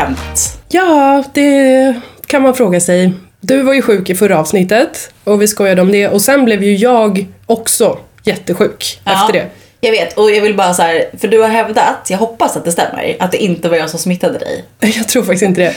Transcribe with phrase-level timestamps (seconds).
[0.00, 0.58] hänt?
[0.68, 1.94] Ja, det
[2.26, 3.12] kan man fråga sig.
[3.40, 6.64] Du var ju sjuk i förra avsnittet och vi skojade om det och sen blev
[6.64, 9.46] ju jag också jättesjuk Ja, efter det.
[9.80, 12.64] Jag vet och jag vill bara så här, för du har hävdat, jag hoppas att
[12.64, 14.64] det stämmer, att det inte var jag som smittade dig.
[14.80, 15.74] Jag tror faktiskt inte det.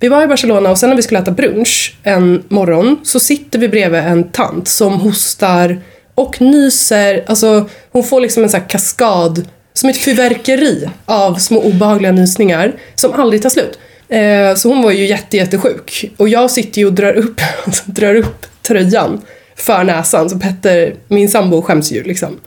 [0.00, 3.58] Vi var i Barcelona och sen när vi skulle äta brunch en morgon så sitter
[3.58, 5.80] vi bredvid en tant som hostar
[6.14, 7.24] och nyser.
[7.26, 12.72] Alltså hon får liksom en sån här kaskad, som ett fyrverkeri av små obehagliga nysningar
[12.94, 13.78] som aldrig tar slut.
[14.08, 16.10] Eh, så hon var ju jätte, jättesjuk.
[16.16, 19.20] Och jag sitter ju och drar upp, alltså, drar upp tröjan
[19.56, 22.40] för näsan så Petter, min sambo, skäms ju liksom.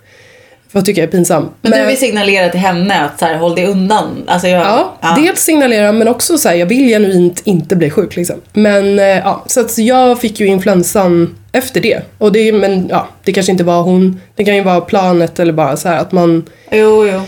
[0.71, 1.49] Vad tycker jag är pinsam.
[1.61, 4.23] Men, du vill signalera till henne att så här, håll dig undan.
[4.27, 8.15] Alltså jag, Ja, dels signalera men också så här, jag vill genuint inte bli sjuk
[8.15, 8.41] liksom.
[8.53, 12.01] Men eh, ja, så att jag fick ju influensan efter det.
[12.17, 14.21] Och det, men ja, det kanske inte var hon.
[14.35, 17.21] Det kan ju vara planet eller bara så här att man, Jo, jo.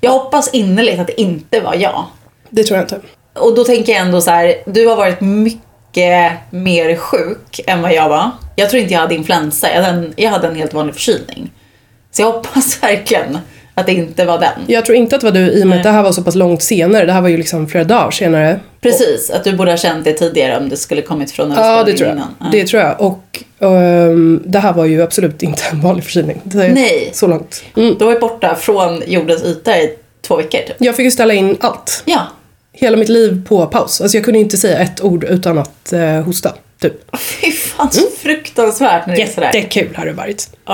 [0.00, 2.04] Jag hoppas innerligt att det inte var jag.
[2.50, 3.00] det tror jag inte.
[3.34, 7.94] Och då tänker jag ändå så här, du har varit mycket mer sjuk än vad
[7.94, 8.30] jag var.
[8.56, 11.50] Jag tror inte jag hade influensa, jag hade en, jag hade en helt vanlig förkylning.
[12.10, 13.38] Så jag hoppas verkligen
[13.80, 14.52] att det inte var den.
[14.66, 16.22] Jag tror inte att det var du i och med att det här var så
[16.22, 17.06] pass långt senare.
[17.06, 18.60] Det här var ju liksom flera dagar senare.
[18.80, 21.84] Precis, att du borde ha känt det tidigare om det skulle kommit från vi Ja,
[21.84, 22.16] det tror jag.
[22.16, 22.34] innan.
[22.40, 22.46] Ja.
[22.52, 23.00] Det tror jag.
[23.00, 26.40] Och ehm, det här var ju absolut inte en vanlig förkylning.
[26.44, 27.10] Nej.
[27.12, 27.64] Så långt.
[27.76, 27.96] Mm.
[27.98, 30.76] Då var jag borta från jordens yta i två veckor typ.
[30.78, 32.02] Jag fick ju ställa in allt.
[32.06, 32.20] Ja.
[32.72, 34.00] Hela mitt liv på paus.
[34.00, 36.54] Alltså jag kunde inte säga ett ord utan att eh, hosta.
[36.82, 37.16] Typ.
[37.18, 39.50] Fy fan så fruktansvärt när det är sådär.
[39.54, 40.50] Jättekul har det varit.
[40.66, 40.72] Det,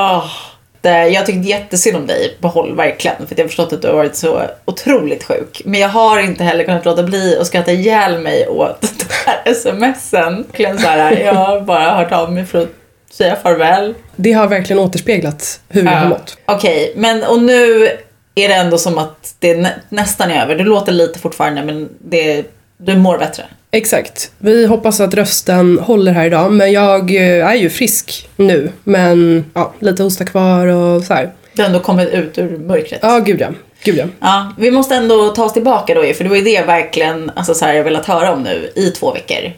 [0.91, 3.17] jag tyckte jättesynd om dig på håll verkligen.
[3.17, 5.62] För jag har förstått att du har varit så otroligt sjuk.
[5.65, 9.55] Men jag har inte heller kunnat låta bli att skratta ihjäl mig åt de här
[9.55, 10.45] smsen.
[10.79, 12.69] Så här, jag har bara hört av mig för att
[13.11, 13.95] säga farväl.
[14.17, 16.39] Det har verkligen återspeglat hur jag har mått.
[16.47, 17.89] Okej, men och nu
[18.34, 20.55] är det ändå som att det är nä- nästan är över.
[20.55, 22.45] Det låter lite fortfarande men det,
[22.79, 23.45] du mår bättre.
[23.71, 24.31] Exakt.
[24.39, 26.53] Vi hoppas att rösten håller här idag.
[26.53, 28.71] Men jag eh, är ju frisk nu.
[28.85, 31.33] Men ja, lite hosta kvar och så här.
[31.53, 33.01] Du har ändå kommit ut ur mörkret.
[33.03, 33.49] Ja, gud ja.
[33.85, 34.05] Gud ja.
[34.21, 37.55] Ja, vi måste ändå ta oss tillbaka då för det var ju det verkligen alltså,
[37.55, 39.53] så här, jag velat höra om nu i två veckor.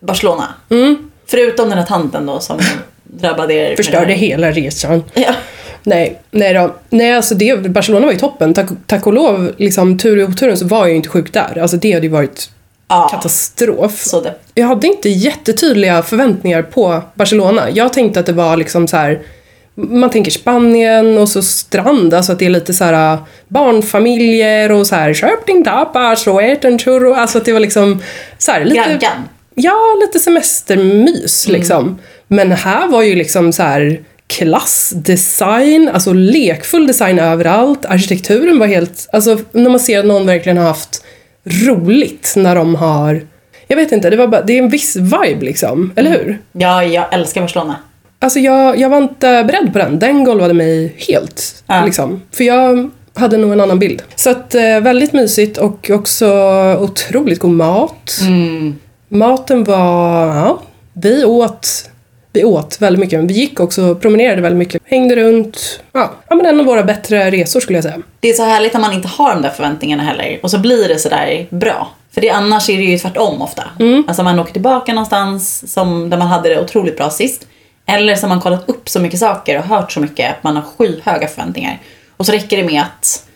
[0.00, 0.54] Barcelona.
[0.70, 1.10] Mm.
[1.26, 2.58] Förutom den här tanten då som
[3.04, 3.76] drabbade er.
[3.76, 5.04] Förstörde hela resan.
[5.14, 5.34] Ja.
[5.82, 6.74] Nej, nej då.
[6.90, 8.54] Nej, alltså det, Barcelona var ju toppen.
[8.54, 11.58] Tack, tack och lov, liksom, tur i oturen så var jag ju inte sjuk där.
[11.58, 12.50] Alltså det hade ju varit
[12.88, 14.02] ja, katastrof.
[14.02, 14.34] så det.
[14.54, 17.70] Jag hade inte jättetydliga förväntningar på Barcelona.
[17.70, 19.22] Jag tänkte att det var liksom så här.
[19.76, 23.18] Man tänker Spanien och så strand, alltså att det är lite så här
[23.48, 27.14] barnfamiljer och så här köp din tapas och ät en churro.
[27.14, 28.02] Alltså att det var liksom
[28.38, 28.76] så här lite...
[28.76, 29.28] Grankan.
[29.54, 31.98] Ja, lite semestermys liksom.
[32.28, 37.84] Men här var ju liksom så här klassdesign, alltså lekfull design överallt.
[37.84, 41.03] Arkitekturen var helt, alltså när man ser att någon verkligen har haft
[41.44, 43.22] roligt när de har,
[43.66, 46.38] jag vet inte, det, var bara, det är en viss vibe liksom, eller hur?
[46.52, 47.76] Ja, jag älskar Barcelona.
[48.18, 51.64] Alltså jag, jag var inte beredd på den, den golvade mig helt.
[51.66, 51.84] Ja.
[51.84, 52.22] Liksom.
[52.32, 54.02] För jag hade nog en annan bild.
[54.14, 56.28] Så att eh, väldigt mysigt och också
[56.80, 58.18] otroligt god mat.
[59.08, 60.62] Maten var, ja,
[60.92, 61.90] vi åt,
[62.34, 63.18] vi åt väldigt mycket.
[63.18, 64.82] Men vi gick också och promenerade väldigt mycket.
[64.84, 65.80] Hängde runt.
[65.92, 67.98] Ja, ja men en av våra bättre resor skulle jag säga.
[68.20, 70.88] Det är så härligt när man inte har de där förväntningarna heller och så blir
[70.88, 71.88] det sådär bra.
[72.14, 73.64] För det, annars är det ju tvärtom ofta.
[74.06, 77.46] Alltså man åker tillbaka någonstans som, där man hade det otroligt bra sist.
[77.86, 80.56] Eller så har man kollat upp så mycket saker och hört så mycket att man
[80.56, 81.78] har skyhöga förväntningar.
[82.16, 83.26] Och så räcker det med att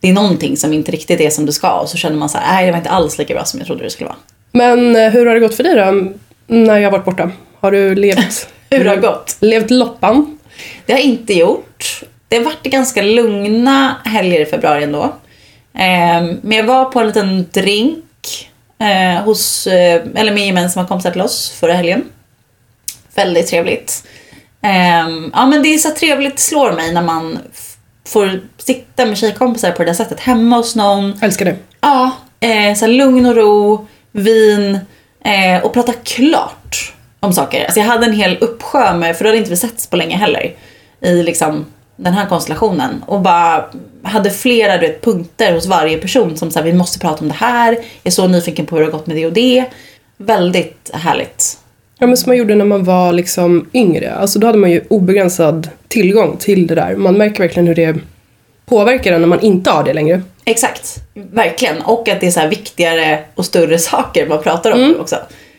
[0.00, 2.38] det är någonting som inte riktigt är som det ska och så känner man så
[2.38, 4.18] här, nej det var inte alls lika bra som jag trodde det skulle vara.
[4.52, 6.12] Men eh, hur har det gått för dig då?
[6.46, 7.30] När jag har varit borta?
[7.60, 9.36] Har du levt, Hur det har gått?
[9.40, 10.38] levt loppan?
[10.86, 12.00] Det har jag inte gjort.
[12.28, 15.14] Det har varit ganska lugna helger i februari ändå.
[15.74, 18.50] Ehm, men jag var på en liten drink
[18.80, 22.04] eh, hos, eh, eller med gemensamma kompisar till oss förra helgen.
[23.14, 24.06] Väldigt trevligt.
[24.62, 27.38] Ehm, ja men det är så trevligt, slår mig när man
[28.06, 31.18] får sitta med tjejkompisar på det där sättet hemma hos någon.
[31.22, 31.56] Älskar det.
[31.80, 32.10] Ja,
[32.40, 34.78] eh, så lugn och ro, vin
[35.24, 37.64] eh, och prata klart om saker.
[37.64, 40.16] Alltså jag hade en hel uppsjö med, för då hade inte vi setts på länge
[40.16, 40.54] heller,
[41.00, 41.64] i liksom
[41.96, 43.04] den här konstellationen.
[43.06, 43.64] Och bara
[44.02, 47.34] hade flera du vet, punkter hos varje person som sa vi måste prata om det
[47.34, 49.64] här, jag är så nyfiken på hur det har gått med det och det.
[50.16, 51.58] Väldigt härligt.
[51.98, 54.14] Ja men som man gjorde när man var liksom yngre.
[54.14, 56.96] Alltså då hade man ju obegränsad tillgång till det där.
[56.96, 57.96] Man märker verkligen hur det
[58.66, 60.22] påverkar en när man inte har det längre.
[60.44, 61.82] Exakt, verkligen.
[61.82, 65.16] Och att det är så viktigare och större saker man pratar om nu också.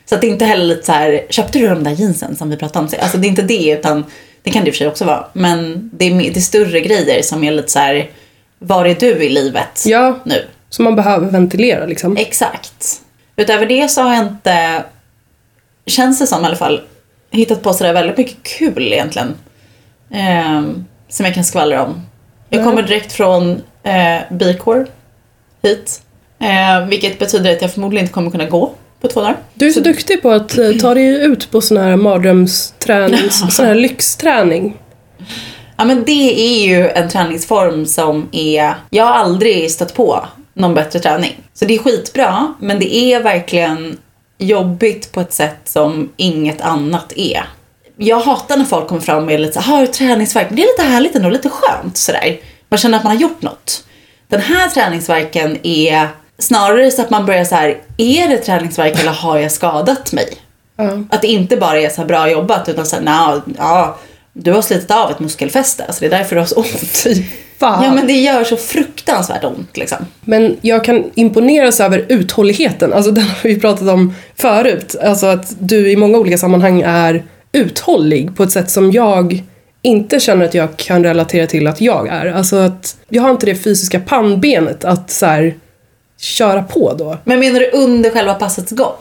[0.10, 2.50] Så att det är inte heller lite så här, köpte du de där jeansen som
[2.50, 2.90] vi pratade om?
[3.02, 4.06] Alltså det är inte det utan,
[4.42, 5.26] det kan det i och för sig också vara.
[5.34, 8.10] Men det är, det är större grejer som är lite så här,
[8.60, 10.46] var är du i livet Ja, nu?
[10.70, 12.18] som man behöver ventilera liksom.
[12.18, 13.02] Exakt.
[13.36, 14.84] Utöver det så har jag inte,
[15.86, 16.82] känns det som i alla fall,
[17.32, 19.36] hittat på sådär väldigt mycket kul egentligen.
[20.12, 22.02] Ehm, som jag kan skvallra om.
[22.50, 23.52] Jag kommer direkt från
[23.84, 24.86] eh, B-core
[25.62, 26.02] hit.
[26.40, 28.72] Eh, vilket betyder att jag förmodligen inte kommer kunna gå
[29.02, 29.38] på två dagar.
[29.54, 33.66] Du är så duktig på att eh, ta dig ut på sån här mardrömsträning, sån
[33.66, 34.78] här lyxträning.
[35.78, 40.74] Ja men det är ju en träningsform som är, jag har aldrig stött på någon
[40.74, 41.36] bättre träning.
[41.54, 43.98] Så det är skitbra, men det är verkligen
[44.38, 47.44] jobbigt på ett sätt som inget annat är.
[47.98, 50.50] Jag hatar när folk kommer fram med lite så här, har du träningsvärk?
[50.50, 52.40] Men det är lite härligt ändå, lite skönt sådär.
[52.70, 53.84] Man känner att man har gjort något.
[54.28, 56.08] Den här träningsverken är
[56.40, 60.28] snarare så att man börjar så här, är det träningsverk eller har jag skadat mig?
[60.78, 61.04] Ja.
[61.10, 63.98] Att det inte bara är så här bra jobbat utan så här, "Nja, ja,
[64.34, 67.08] du har slitit av ett muskelfäste, så det är därför du har så ont.
[67.60, 67.84] Fan.
[67.84, 69.98] Ja men det gör så fruktansvärt ont liksom.
[70.22, 74.96] Men jag kan imponeras över uthålligheten, alltså den har vi pratat om förut.
[75.04, 79.44] Alltså att du i många olika sammanhang är uthållig på ett sätt som jag
[79.82, 82.26] inte känner att jag kan relatera till att jag är.
[82.26, 85.56] Alltså att jag har inte det fysiska pannbenet att så här,
[86.22, 87.18] köra på då.
[87.24, 88.94] Men menar du under själva passets gång?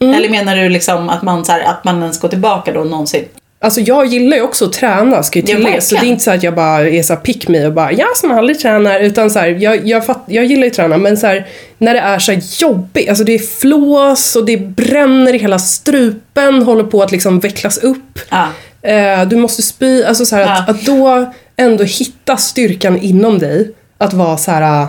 [0.00, 3.24] Eller menar du liksom att man, så här, att man ens går tillbaka då någonsin?
[3.62, 5.88] Alltså jag gillar ju också att träna ska ju Ja, tilläggas.
[5.88, 8.16] så det är inte så att jag bara är så pick me och bara jag
[8.16, 9.00] som aldrig tränar.
[9.00, 11.46] Utan så här, jag, jag, fatt, jag gillar ju att träna men så här,
[11.78, 12.32] när det är så
[12.64, 17.40] jobbigt, alltså det är flås och det bränner i hela strupen, håller på att liksom
[17.40, 18.18] vecklas upp.
[18.30, 18.46] Ja.
[18.90, 20.74] Eh, du måste spy, alltså så här, att, Ja.
[20.74, 23.70] att då ändå hitta styrkan inom dig.
[23.98, 24.86] Att vara så här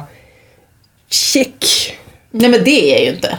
[1.13, 1.65] check.
[2.31, 3.37] Nej men det är jag ju inte.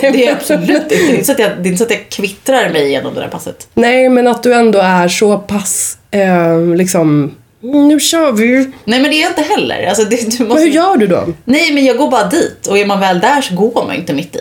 [0.00, 0.94] Det är absolut inte.
[0.94, 3.14] Det är inte så att jag, det är inte så att jag kvittrar mig igenom
[3.14, 3.68] det där passet.
[3.74, 8.70] Nej, men att du ändå är så pass eh, liksom, nu kör vi.
[8.84, 9.86] Nej men det är jag inte heller.
[9.86, 10.62] Alltså, det, du Men måste...
[10.62, 11.26] hur gör du då?
[11.44, 14.00] Nej men jag går bara dit och är man väl där så går man ju
[14.00, 14.40] inte mitt i.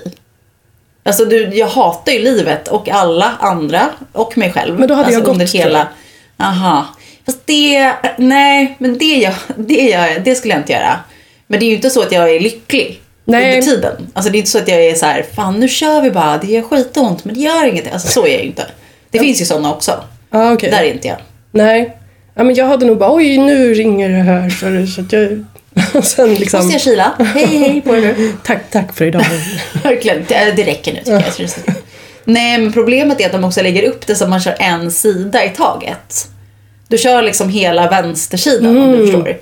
[1.03, 4.79] Alltså du, jag hatar ju livet och alla andra och mig själv.
[4.79, 5.87] Men då hade alltså, jag gått, under hela...
[6.37, 6.85] Aha.
[7.25, 10.99] Fast det, nej men det, gör, det, gör, jag- det skulle jag inte göra.
[11.51, 13.53] Men det är ju inte så att jag är lycklig Nej.
[13.59, 14.07] under tiden.
[14.13, 16.37] Alltså det är inte så att jag är så här, fan nu kör vi bara,
[16.37, 17.93] det gör skitont men det gör inget.
[17.93, 18.65] Alltså så är jag ju inte.
[19.11, 20.03] Det finns ju sådana också.
[20.29, 20.71] Ah, okej.
[20.71, 21.17] Där är inte jag.
[21.51, 21.97] Nej.
[22.35, 25.45] Ja, men jag hade nog bara oj nu ringer det här så, så att jag...
[26.03, 26.59] Sen liksom...
[26.59, 27.11] Måste jag kila?
[27.33, 28.31] Hej hej på er nu.
[28.43, 29.25] Tack, tack för idag.
[29.83, 31.75] Verkligen, det, det räcker nu tycker jag.
[32.25, 34.91] Nej, men problemet är att de också lägger upp det så att man kör en
[34.91, 36.27] sida i taget.
[36.87, 38.91] Du kör liksom hela vänstersidan om Mm.
[38.99, 39.37] du förstår.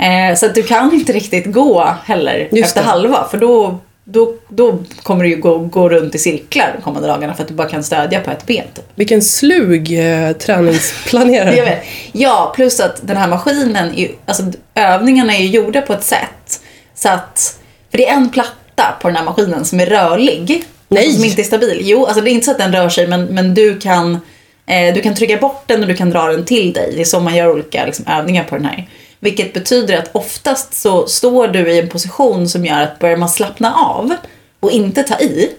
[0.00, 2.86] Eh, så att du kan inte riktigt gå heller Just efter det.
[2.86, 7.08] halva för då, då, då kommer du ju gå, gå runt i cirklar de kommande
[7.08, 8.64] dagarna för att du bara kan stödja på ett ben.
[8.74, 8.84] Typ.
[8.94, 11.82] Vilken slug eh, träningsplanerare.
[12.12, 14.42] Ja, plus att den här maskinen, är alltså
[14.74, 16.60] övningarna är ju gjorda på ett sätt
[16.94, 17.58] så att,
[17.90, 20.64] för det är en platta på den här maskinen som är rörlig.
[20.88, 21.04] Nej.
[21.04, 21.80] Alltså, som inte är stabil.
[21.82, 24.18] Jo, alltså det är inte så att den rör sig men, men du kan
[24.66, 26.92] eh, du kan trycka bort den och du kan dra den till dig.
[26.96, 28.88] Det är så man gör olika liksom, övningar på den här.
[29.20, 33.28] Vilket betyder att oftast så står du i en position som gör att börjar man
[33.28, 34.14] slappna av
[34.60, 35.50] och inte ta i,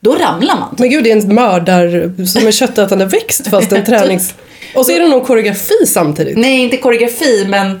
[0.00, 0.76] då ramlar man.
[0.78, 4.34] Men gud, det är en mördar som en köttätande växt fast en tränings...
[4.74, 6.38] Och så är det någon koreografi samtidigt.
[6.38, 7.80] Nej, inte koreografi, men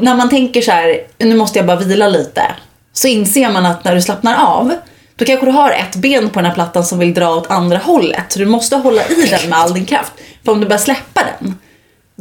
[0.00, 2.42] när man tänker så här, nu måste jag bara vila lite.
[2.92, 4.74] Så inser man att när du slappnar av,
[5.16, 7.78] då kanske du har ett ben på den här plattan som vill dra åt andra
[7.78, 8.24] hållet.
[8.28, 10.12] Så du måste hålla i den med all din kraft.
[10.44, 11.58] För om du börjar släppa den,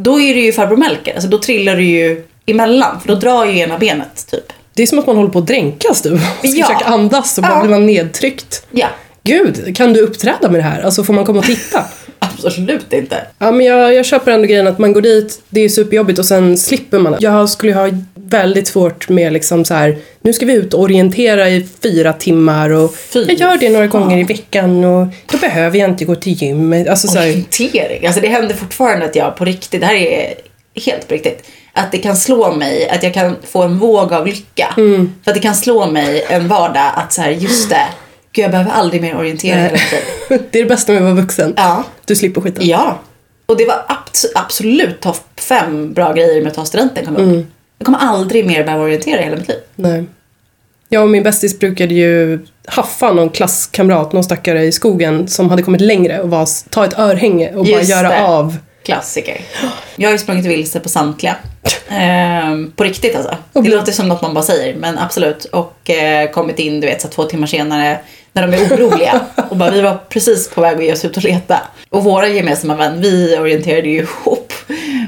[0.03, 1.13] då är det ju farbror Melker.
[1.13, 4.53] Alltså då trillar du ju emellan, för då drar ju ena benet typ.
[4.73, 6.09] Det är som att man håller på att dränkas du.
[6.09, 6.65] Ska Ja.
[6.65, 7.61] försöka andas och bara Ja.
[7.61, 8.65] blir man nedtryckt.
[8.71, 8.87] Ja,
[9.23, 10.81] Gud, kan du uppträda med det här?
[10.81, 11.83] Alltså får man komma och titta?
[12.21, 13.27] Absolut inte.
[13.39, 16.25] Ja, men jag, jag köper ändå grejen att man går dit, det är superjobbigt och
[16.25, 17.15] sen slipper man.
[17.19, 21.49] Jag skulle ha väldigt svårt med liksom så här, nu ska vi ut och orientera
[21.49, 24.01] i fyra timmar och Fy jag gör det några fan.
[24.01, 26.87] gånger i veckan och då behöver jag inte gå till gymmet.
[26.87, 28.05] Alltså så här, Orientering.
[28.05, 30.33] Alltså det händer fortfarande att jag på riktigt, det här är
[30.85, 34.27] helt på riktigt, att det kan slå mig, att jag kan få en våg av
[34.27, 34.73] lycka.
[34.77, 35.13] Mm.
[35.23, 37.87] För att det kan slå mig en vardag att så här, just det,
[38.33, 39.37] gud jag behöver aldrig mer liv.
[40.29, 41.53] det är det bästa med att vara vuxen.
[41.57, 41.83] Ja.
[42.05, 42.67] Du slipper skiten.
[42.67, 42.99] Ja.
[43.45, 47.15] Och det var abs- absolut topp fem bra grejer med att ta studenten kom.
[47.15, 47.47] Mm.
[47.77, 49.57] Jag kommer aldrig mer behöva orientera i hela mitt liv.
[49.75, 50.03] Nej.
[50.89, 55.63] Jag och min bästis brukade ju haffa någon klasskamrat, någon stackare i skogen som hade
[55.63, 58.21] kommit längre och var, ta ett örhänge och bara Just göra det.
[58.25, 58.57] av.
[58.85, 59.41] Klassiker.
[59.95, 61.35] Jag har ju sprungit vilse på samtliga.
[61.89, 63.37] Ehm, på riktigt alltså.
[63.53, 65.45] Det låter som något man bara säger, men absolut.
[65.45, 67.99] Och eh, kommit in, du vet, så två timmar senare
[68.33, 69.21] när de är oroliga.
[69.49, 71.59] och bara, vi var precis på väg att ge oss ut och leta.
[71.89, 74.53] Och våra gemensamma vän, vi orienterade ju ihop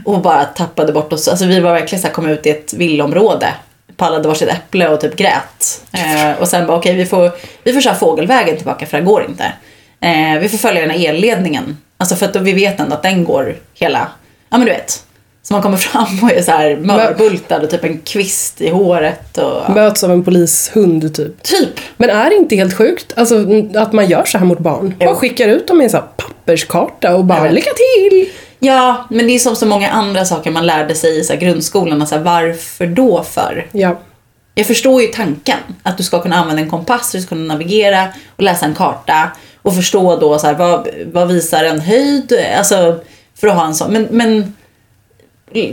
[0.05, 1.27] och bara tappade bort oss.
[1.27, 3.53] Alltså vi var verkligen så här, kom ut i ett villområde.
[3.97, 5.81] pallade varsitt äpple och typ grät.
[5.91, 7.31] Eh, och sen bara okej vi får,
[7.63, 9.53] vi får köra fågelvägen tillbaka för det går inte.
[9.99, 11.77] Eh, vi får följa den här elledningen.
[11.97, 14.07] Alltså för att då vi vet ändå att den går hela,
[14.49, 15.03] ja men du vet.
[15.43, 19.37] Så man kommer fram och är så här mörbultad och typ en kvist i håret
[19.37, 21.43] och Möts av en polishund typ.
[21.43, 21.79] typ.
[21.97, 23.45] Men är det inte helt sjukt alltså,
[23.75, 24.95] att man gör så här mot barn?
[24.99, 25.05] Jo.
[25.05, 28.29] Man skickar ut dem i en så papperskarta och bara lycka till!
[28.59, 32.07] Ja, men det är som så många andra saker man lärde sig i så grundskolan.
[32.07, 33.67] Så här, varför då för?
[33.71, 33.99] Ja.
[34.55, 35.57] Jag förstår ju tanken.
[35.83, 39.31] Att du ska kunna använda en kompass, du ska kunna navigera och läsa en karta.
[39.61, 42.33] Och förstå då så här, vad, vad visar en höjd?
[42.57, 42.99] Alltså
[43.39, 43.93] för att ha en sån.
[43.93, 44.53] Men, men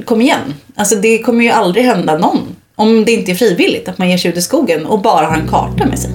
[0.04, 0.54] kom igen.
[0.74, 2.56] Alltså det kommer ju aldrig hända någon.
[2.76, 5.36] Om det inte är frivilligt att man ger sig ut i skogen och bara har
[5.36, 6.10] en karta med sig.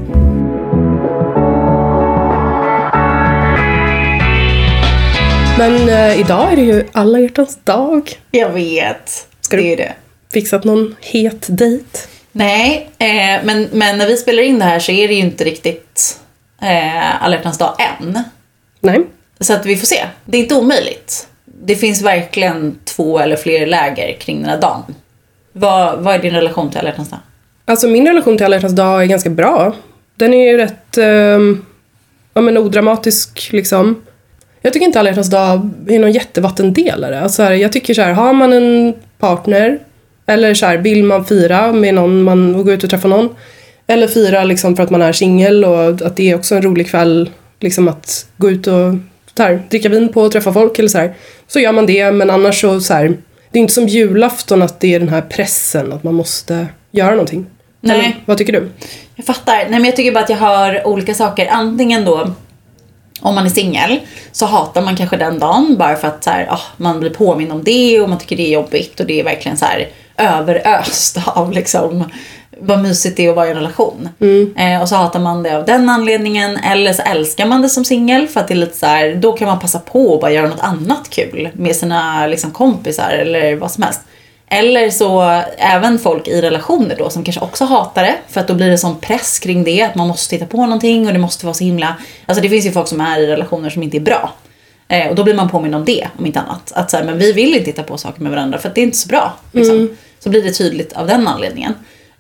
[5.58, 8.20] Men eh, idag är det ju alla hjärtans dag.
[8.32, 9.28] Jag vet.
[9.42, 9.94] Ska det är det.
[10.34, 12.00] Fixat någon het dejt?
[12.32, 15.44] Nej, eh, men, men när vi spelar in det här så är det ju inte
[15.44, 16.20] riktigt
[16.62, 18.20] eh, alla hjärtans dag än.
[18.80, 19.06] Nej.
[19.40, 20.06] Så att vi får se.
[20.26, 21.28] Det är inte omöjligt.
[21.66, 24.96] Det finns verkligen två eller fler läger kring den här dagen.
[25.52, 27.20] Vad, vad är din relation till alla hjärtans dag?
[27.66, 29.74] Alltså min relation till alla hjärtans dag är ganska bra.
[30.16, 31.40] Den är ju rätt eh,
[32.34, 34.02] ja, men odramatisk liksom.
[34.62, 37.22] Jag tycker inte alla hjärtans dag är någon jättevattendelare.
[37.22, 39.80] Alltså, här, jag tycker så här, har man en partner
[40.26, 43.36] eller så här, vill man fira med någon man och gå ut och träffa någon.
[43.88, 46.90] Eller fira liksom för att man är singel och att det är också en rolig
[46.90, 47.30] kväll
[47.60, 48.94] liksom att gå ut och
[49.44, 51.14] här, dricka vin på och träffa folk eller så här.
[51.48, 53.18] Så gör man det men annars så, så här,
[53.52, 57.12] det är inte som julafton att det är den här pressen att man måste göra
[57.12, 57.46] någonting.
[57.82, 58.00] Nej.
[58.00, 58.70] Eller, vad tycker du?
[59.16, 59.56] Jag fattar.
[59.56, 61.48] Nej, men jag tycker bara att jag hör olika saker.
[61.52, 62.32] Antingen då,
[63.22, 64.00] om man är singel,
[64.32, 67.52] så hatar man kanske den dagen bara för att så här, ah, man blir påminn
[67.52, 71.18] om det och man tycker det är jobbigt och det är verkligen så här överöst
[71.26, 72.04] av liksom
[72.60, 74.10] vad mysigt det är att vara i en relation.
[74.56, 76.58] Eh, och så hatar man det av den anledningen.
[76.58, 79.32] Eller så älskar man det som singel för att det är lite så här, då
[79.32, 83.56] kan man passa på att bara göra något annat kul med sina liksom, kompisar eller
[83.56, 84.02] vad som helst.
[84.48, 88.54] Eller så även folk i relationer då som kanske också hatar det för att då
[88.54, 91.46] blir det sån press kring det att man måste titta på någonting och det måste
[91.46, 91.96] vara så himla...
[92.26, 94.32] Alltså det finns ju folk som är i relationer som inte är bra.
[94.88, 96.72] Eh, och då blir man påminn om det om inte annat.
[96.76, 98.82] Att så här, men vi vill inte titta på saker med varandra för att det
[98.82, 99.34] är inte så bra.
[99.52, 99.98] Liksom.
[100.20, 101.74] Så blir det tydligt av den anledningen.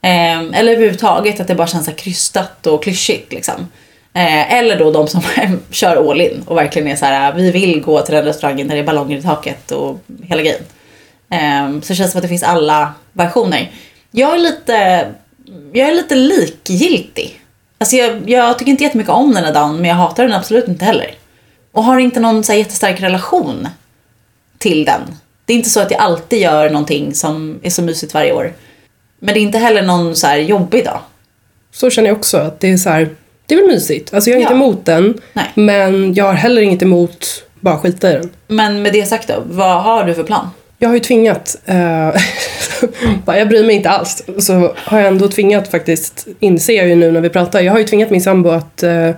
[0.06, 3.68] Eh, eller överhuvudtaget att det bara känns så krystat och klyschigt liksom.
[4.14, 5.22] Eh, eller då de som
[5.70, 8.76] kör all in och verkligen är så här, vi vill gå till den restaurangen där
[8.76, 10.64] det är ballonger i taket och hela grejen.
[11.30, 13.72] Eh, så det känns som att det finns alla versioner.
[14.12, 15.08] Jag är lite,
[15.74, 17.42] jag är lite likgiltig.
[17.78, 20.68] Alltså jag, jag tycker inte jättemycket om den här dagen men jag hatar den absolut
[20.68, 21.16] inte heller.
[21.72, 23.68] Och har inte någon så här jättestark relation
[24.58, 25.02] till den.
[25.46, 28.54] Det är inte så att jag alltid gör någonting som är så mysigt varje år.
[29.25, 31.00] Men det är inte heller någon så här jobbig dag.
[31.72, 33.10] Så känner jag också att det är så här,
[33.46, 34.13] det är väl mysigt.
[34.13, 34.55] Alltså jag inget Ja.
[34.55, 35.17] emot den.
[35.34, 35.46] Nej.
[35.55, 38.29] Men jag har heller inget emot bara skita i den.
[38.48, 40.48] Men med det sagt då, vad har du för plan?
[40.79, 41.75] Jag har ju tvingat, eh,
[43.38, 47.12] jag bryr mig inte alls, så har jag ändå tvingat faktiskt, inser jag ju nu
[47.12, 49.10] när vi pratar, jag har ju tvingat min sambo att eh,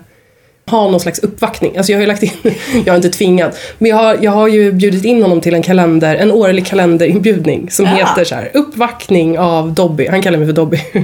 [0.70, 1.78] ha någon slags uppvaktning.
[1.78, 2.32] Alltså jag har ju lagt in,
[2.86, 5.62] jag har inte tvingat, men jag har, jag har ju bjudit in honom till en
[5.62, 7.92] kalender, en årlig kalenderinbjudning som Ja.
[7.92, 10.78] heter så här, uppvaktning av Dobby, han kallar mig för Dobby.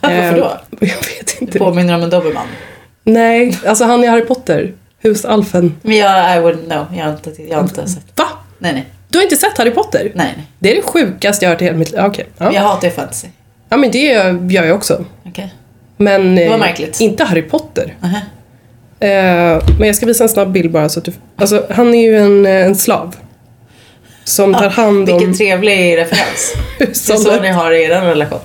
[0.00, 0.44] Varför då?
[0.80, 1.58] Eh, Jag vet inte.
[1.58, 2.46] Påminner om en dobermann.
[3.04, 4.72] Nej, alltså han är Harry Potter,
[5.02, 5.74] husalfen.
[5.82, 6.86] Men jag, I wouldn't know.
[6.96, 8.04] Jag har inte, jag har inte sett.
[8.18, 8.24] Va?
[8.58, 8.84] Nej, nej.
[9.08, 10.12] Du har inte sett Harry Potter?
[10.14, 10.46] Nej, nej.
[10.58, 12.00] Det är det sjukaste jag har hört i hela mitt liv.
[12.00, 12.52] Men Ja.
[12.54, 13.28] jag hatar ju fantasy.
[13.68, 13.98] ja, men det
[14.48, 15.04] gör jag också.
[15.26, 15.54] Okej.
[15.96, 17.94] Men Det var eh, inte Harry Potter.
[18.00, 18.16] Nähä.
[18.16, 18.22] Eh,
[19.78, 21.12] men jag ska visa en snabb bild bara så att du...
[21.36, 23.16] Alltså han är ju en, eh, en slav.
[24.24, 26.54] Som tar hand om Vilken trevlig referens.
[26.78, 28.40] Det är så ni har i er relation.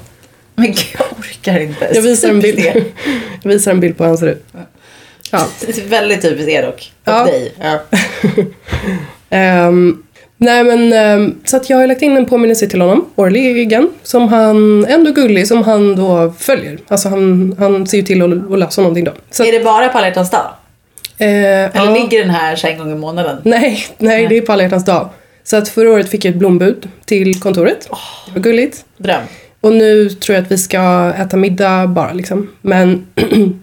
[0.56, 1.92] Men gud, jag orkar inte.
[1.94, 2.60] Jag visar en bild.
[3.44, 4.46] Jag visar en bild på hur han ser ut.
[5.32, 5.48] Ja.
[5.66, 6.92] Det är väldigt typiskt er dock.
[7.04, 7.26] Och Ja.
[7.26, 7.54] dig.
[7.62, 7.80] Ja.
[9.30, 10.04] Ehm,
[10.44, 14.28] nej men, ehm, så att jag har lagt in en påminnelse till honom, årligen, som
[14.28, 16.78] han, ändå gullig, som han då följer.
[16.88, 19.12] Alltså han, han ser ju till att, att lösa någonting då.
[19.32, 20.46] Så, Är det bara på alla hjärtans dag?
[21.18, 21.94] eh, Eller ja.
[21.94, 23.38] ligger den här så en gång i månaden?
[23.44, 25.10] Nej, nej, det är på alla hjärtans dag.
[25.44, 27.90] Så att förra året fick jag ett blombud till kontoret.
[28.26, 28.86] Det var gulligt.
[28.98, 29.22] Dröm.
[29.62, 32.50] Och nu tror jag att vi ska äta middag bara liksom.
[32.62, 33.06] Men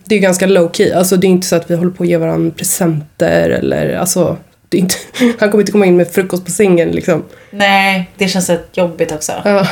[0.05, 0.93] det är ju ganska low key.
[0.93, 4.37] Alltså det är inte så att vi håller på att ge varandra presenter eller alltså.
[4.77, 4.95] Inte,
[5.39, 7.25] han kommer inte komma in med frukost på sängen liksom.
[7.51, 9.33] Nej, det känns rätt jobbigt också.
[9.45, 9.67] Ja.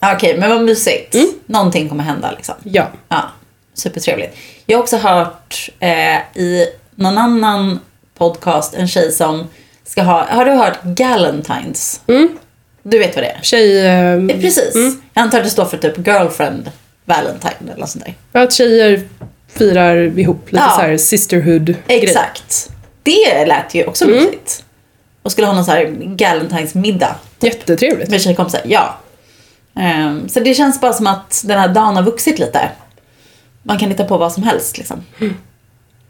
[0.00, 1.14] Ja, Okej, men vad mysigt.
[1.14, 1.28] Mm.
[1.46, 2.54] Någonting kommer hända liksom.
[2.62, 2.88] ja.
[3.08, 3.22] Ja,
[3.74, 4.36] supertrevligt.
[4.66, 7.80] Jag har också hört eh, i någon annan
[8.18, 9.48] podcast en tjej som
[9.84, 12.00] ska ha, har du hört Galentines?
[12.06, 12.28] Mm.
[12.82, 13.38] Du vet vad det är?
[13.42, 13.86] Tjej...
[13.86, 14.74] Eh, Precis.
[15.14, 16.70] Jag antar att det står för typ girlfriend
[17.04, 18.42] valentine eller något sånt där.
[18.42, 19.02] att tjejer
[19.48, 20.74] firar ihop lite Ja.
[20.76, 22.70] så här sisterhood grej Exakt.
[23.10, 24.64] Det lät ju också mysigt.
[25.22, 25.84] Och skulle ha någon så här
[26.16, 28.10] galentinesmiddag Jättetrevligt.
[28.10, 28.60] med tjejkompisar.
[28.64, 28.96] Ja.
[29.76, 32.68] Ehm, så det känns bara som att den här dagen har vuxit lite.
[33.62, 35.02] Man kan hitta på vad som helst liksom.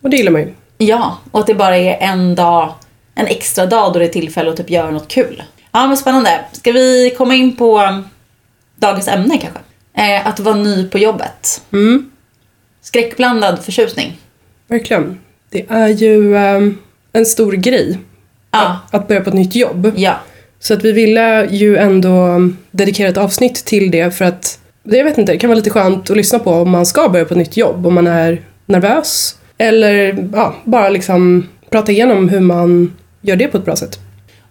[0.03, 0.55] Och det gillar man ju.
[0.79, 2.75] Ja, och att det bara är en dag,
[3.15, 5.43] en extra dag då det är tillfälle att typ göra något kul.
[5.73, 6.41] Ja, men spännande.
[6.53, 8.09] Ska vi komma in på um,
[8.77, 9.61] dagens ämne kanske?
[9.95, 11.63] Eh, att vara ny på jobbet.
[11.73, 12.11] Mm,
[12.83, 14.19] Skräckblandad förtjusning.
[14.67, 15.21] verkligen.
[15.51, 16.61] Det är ju eh,
[17.13, 17.99] en stor grej
[18.53, 19.93] Ja, att börja på ett nytt jobb.
[19.97, 20.15] ja,
[20.61, 22.41] Så att vi ville ju ändå
[22.71, 25.71] dedikera ett avsnitt till det för att det, jag vet inte, det kan vara lite
[25.71, 28.43] skönt att lyssna på om man ska börja på ett nytt jobb, om man är
[28.67, 29.37] nervös.
[29.59, 33.99] Eller ja, bara liksom prata igenom hur man gör det på ett bra sätt.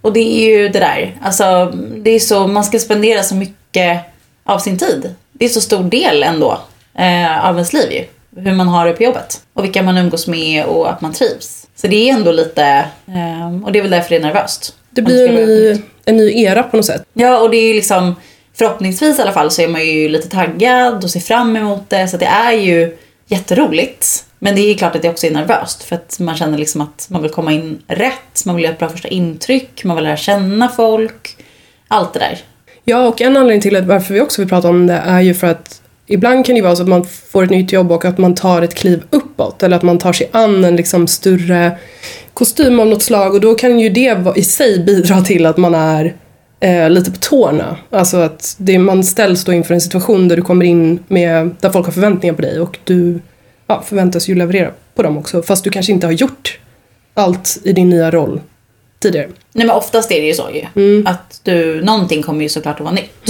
[0.01, 1.17] Och det är ju det där.
[1.21, 3.99] Alltså, det är så, man ska spendera så mycket
[4.43, 5.15] av sin tid.
[5.33, 6.59] Det är så stor del ändå
[6.97, 8.03] eh, av ens liv ju.
[8.41, 9.41] Hur man har det på jobbet.
[9.53, 11.58] Och vilka man umgås med och att man trivs.
[11.81, 12.63] Så det är ändå lite,
[13.07, 14.75] eh, och det är väl därför det är nervöst.
[14.89, 17.03] Det blir en ny, en ny era på något sätt.
[17.13, 18.15] Ja, och det är liksom
[18.53, 22.07] förhoppningsvis i alla fall så är man ju lite taggad och ser fram emot det.
[22.07, 24.25] Så det är ju jätteroligt.
[24.39, 27.07] Men det är klart att det också är nervöst för att man känner liksom att
[27.09, 30.17] man vill komma in rätt, man vill göra ett bra första intryck, man vill lära
[30.17, 31.38] känna folk.
[31.88, 32.39] Allt det där.
[32.83, 35.33] Ja, och en anledning till att varför vi också vill prata om det är ju
[35.33, 35.78] för att
[36.09, 38.61] ibland kan det vara så att man får ett nytt jobb och att man tar
[38.61, 41.77] ett kliv uppåt eller att man tar sig an en liksom större
[42.33, 45.75] kostym av något slag och då kan ju det i sig bidra till att man
[45.75, 46.15] är
[46.59, 47.77] eh, lite på tårna.
[47.89, 51.69] Alltså att det, man ställs då inför en situation där du kommer in med, där
[51.69, 53.19] folk har förväntningar på dig och du
[53.67, 56.59] ja, förväntas ju leverera på dem också fast du kanske inte har gjort
[57.13, 58.41] allt i din nya roll
[58.99, 59.27] tidigare.
[59.53, 60.65] Nej men oftast är det ju så ju.
[60.75, 61.07] Mm.
[61.07, 63.27] Att du, någonting kommer ju såklart att vara nytt.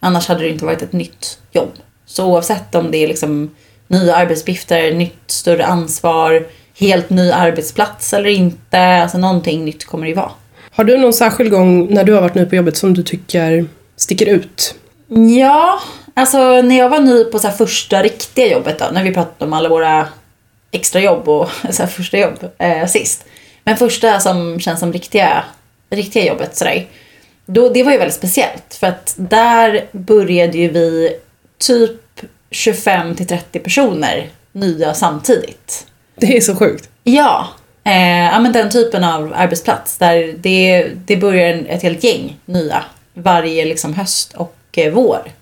[0.00, 1.72] Annars hade det inte varit ett nytt jobb.
[2.08, 3.50] Så oavsett om det är liksom
[3.86, 6.46] nya arbetsuppgifter, nytt större ansvar,
[6.78, 8.80] helt ny arbetsplats eller inte.
[8.80, 10.30] Alltså någonting nytt kommer det ju vara.
[10.70, 13.66] Har du någon särskild gång när du har varit ny på jobbet som du tycker
[13.96, 14.74] sticker ut?
[15.38, 15.80] Ja,
[16.14, 19.52] alltså när jag var ny på så första riktiga jobbet då, när vi pratade om
[19.52, 20.08] alla våra
[20.70, 23.24] extra jobb och så första jobb eh, sist.
[23.64, 25.44] Men första som känns som riktiga,
[25.90, 26.86] riktiga jobbet sådär.
[27.46, 31.16] Då, det var ju väldigt speciellt för att där började ju vi
[31.58, 32.00] typ
[32.50, 35.86] 25 till 30 personer nya samtidigt.
[36.14, 36.88] Det är så sjukt.
[37.04, 37.48] Ja,
[37.84, 42.84] eh, ja men den typen av arbetsplats där det, det börjar ett helt gäng nya
[43.14, 45.32] varje liksom höst och eh, vår.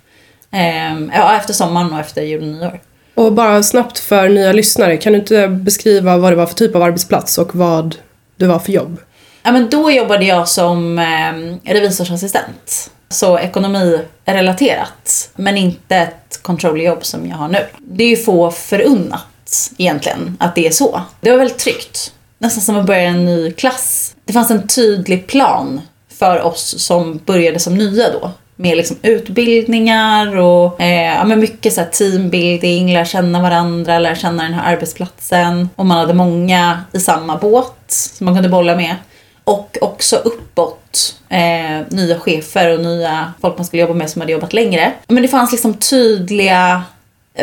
[0.50, 2.80] Eh, ja, efter sommaren och efter jul och nyår.
[3.14, 6.74] Och bara snabbt för nya lyssnare, kan du inte beskriva vad det var för typ
[6.74, 7.96] av arbetsplats och vad
[8.36, 9.00] det var för jobb?
[9.42, 12.90] Ja, men då jobbade jag som eh, revisorsassistent.
[13.08, 17.66] Så ekonomirelaterat, men inte ett controllerjobb som jag har nu.
[17.78, 21.00] Det är ju få förunnat egentligen att det är så.
[21.20, 22.12] Det var väldigt tryggt.
[22.38, 24.14] Nästan som att börja en ny klass.
[24.24, 28.30] Det fanns en tydlig plan för oss som började som nya då.
[28.56, 34.16] Med liksom utbildningar och eh, ja, men mycket så här teambuilding, lära känna varandra, lära
[34.16, 35.68] känna den här arbetsplatsen.
[35.76, 38.96] Och man hade många i samma båt som man kunde bolla med.
[39.46, 44.32] Och också uppåt, eh, nya chefer och nya folk man skulle jobba med som hade
[44.32, 44.92] jobbat längre.
[45.06, 46.82] Men det fanns liksom tydliga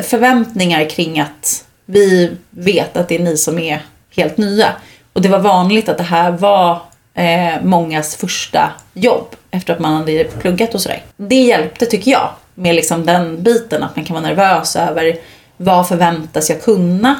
[0.04, 3.82] förväntningar kring att vi vet att det är ni som är
[4.16, 4.70] helt nya.
[5.14, 6.82] Och det var vanligt att det här var
[7.14, 11.04] eh, mångas första jobb efter att man hade pluggat och sådär.
[11.18, 15.18] Det hjälpte tycker jag med liksom den biten att man kan vara nervös över
[15.58, 17.16] vad förväntas jag kunna?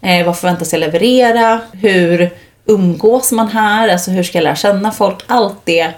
[0.00, 1.60] Eh, vad förväntas jag leverera?
[1.72, 2.30] Hur
[2.66, 3.88] umgås man här?
[3.88, 5.16] Alltså hur ska jag lära känna folk?
[5.26, 5.92] Allt det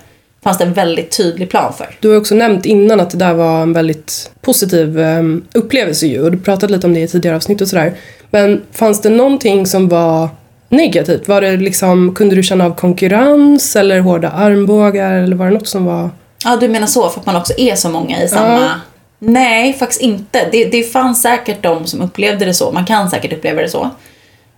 [0.45, 1.97] fanns det en väldigt tydlig plan för.
[2.01, 6.23] Du har också nämnt innan att det där var en väldigt positiv um, upplevelse ju
[6.23, 7.95] och du pratade lite om det i tidigare avsnitt och sådär.
[8.31, 10.29] Men fanns det någonting som var
[10.69, 11.29] negativt?
[11.29, 15.69] Var det liksom, kunde du känna av konkurrens eller hårda armbågar eller var det något
[15.69, 16.11] som var...
[16.45, 18.61] Ja, du menar så för att man också är så många i samma...
[18.61, 18.71] Ja.
[19.19, 20.49] Nej, faktiskt inte.
[20.53, 22.73] Det, det fanns säkert de som upplevde det så.
[22.73, 23.91] Man kan säkert uppleva det så.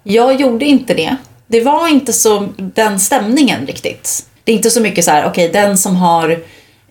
[0.02, 1.16] Jag gjorde inte det.
[1.50, 4.26] Det var inte så den stämningen riktigt.
[4.44, 6.42] Det är inte så mycket så här, okej, den som har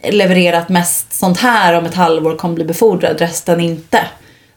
[0.03, 4.07] levererat mest sånt här om ett halvår kommer bli befordrad, resten inte.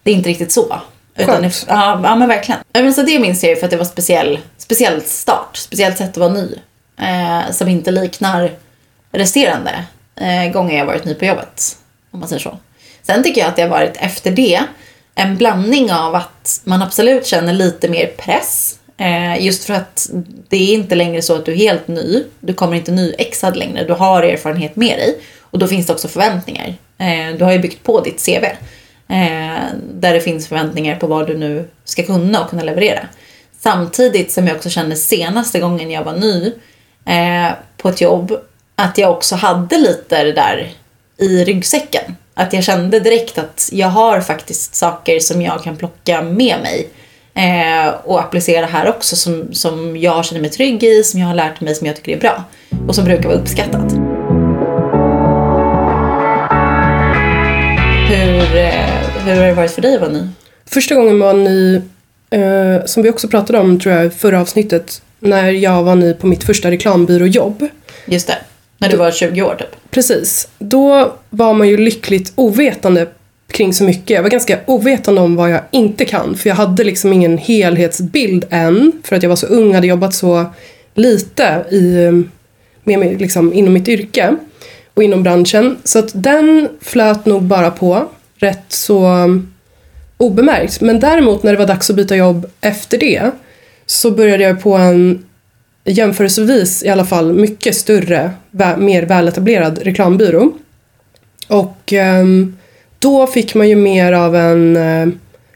[0.03, 0.81] Det är inte riktigt så.
[1.17, 2.61] Utan det, ja, ja, men verkligen.
[2.73, 6.11] Men så det minns jag ju för att det var speciell, speciell start, speciellt sätt
[6.11, 6.55] att vara ny.
[6.99, 8.51] Eh, som inte liknar
[9.13, 9.85] resterande
[10.17, 11.77] eh, gånger jag varit ny på jobbet.
[12.11, 12.59] Om man säger så.
[13.03, 14.61] Sen tycker jag att det har varit efter det
[15.15, 18.79] en blandning av att man absolut känner lite mer press.
[19.01, 20.11] Eh, just för att
[20.49, 22.25] det är inte längre så att du är helt ny.
[22.41, 23.85] Du kommer inte nyexad längre.
[23.85, 25.19] Du har erfarenhet med dig.
[25.41, 26.75] Och då finns det också förväntningar.
[26.99, 28.45] Eh, du har ju byggt på ditt CV.
[29.15, 33.09] Eh, där det finns förväntningar på vad du nu ska kunna och kunna leverera.
[33.61, 36.53] Samtidigt som jag också kände senaste gången jag var ny
[37.77, 38.41] på ett jobb
[38.75, 40.73] att jag också hade lite det där
[41.17, 42.17] i ryggsäcken.
[42.35, 46.89] Att jag kände direkt att jag har faktiskt saker som jag kan plocka med mig
[47.35, 51.35] eh, och applicera här också som, som jag känner mig trygg i, som jag har
[51.35, 52.45] lärt mig, som jag tycker är bra
[52.89, 53.93] och som brukar vara uppskattat.
[58.11, 60.29] Hur, eh, hur har det varit för dig att vara ny?
[60.67, 61.77] Första gången var ny,
[62.31, 66.15] eh, som vi också pratade om tror jag i förra avsnittet, när jag var ny
[66.15, 67.69] på mitt första reklambyråjobb.
[68.07, 68.39] Just det,
[68.79, 69.91] när du var 20 år typ.
[69.91, 70.49] Precis.
[70.59, 73.07] Då var man ju lyckligt ovetande
[73.53, 74.11] kring så mycket.
[74.11, 76.37] Jag var ganska ovetande om vad jag inte kan.
[76.37, 78.93] För jag hade liksom ingen helhetsbild än.
[79.05, 80.47] För att jag var så ung, hade jobbat så
[80.95, 82.11] lite i,
[82.85, 84.37] med mig, liksom, inom mitt yrke
[84.95, 85.77] och inom branschen.
[85.85, 89.27] Så att den flöt nog bara på rätt så
[90.17, 90.81] obemärkt.
[90.81, 93.31] Men däremot när det var dags att byta jobb efter det
[93.87, 95.25] så började jag på en
[95.85, 98.31] jämförelsevis i alla fall mycket större,
[98.79, 100.53] mer väletablerad reklambyrå.
[101.49, 102.57] Och um,
[103.01, 105.09] då fick man ju mer av en eh,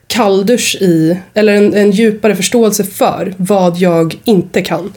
[0.07, 4.93] kalldusch i, eller en, en djupare förståelse för vad jag inte kan.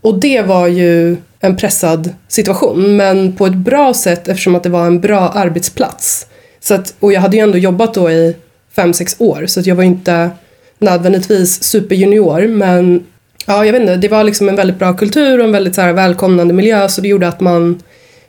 [0.00, 4.68] Och det var ju en pressad situation, men på ett bra sätt eftersom att det
[4.68, 6.26] var en bra arbetsplats.
[6.60, 8.36] Så att, och jag hade ju ändå jobbat då i
[8.76, 10.30] fem sex år, så att jag var inte
[10.78, 13.04] nödvändigtvis superjunior, men
[13.46, 15.80] ja, jag vet inte, det var liksom en väldigt bra kultur och en väldigt så
[15.80, 17.82] här, välkomnande miljö, så det gjorde att man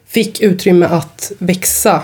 [0.08, 2.02] fick utrymme att växa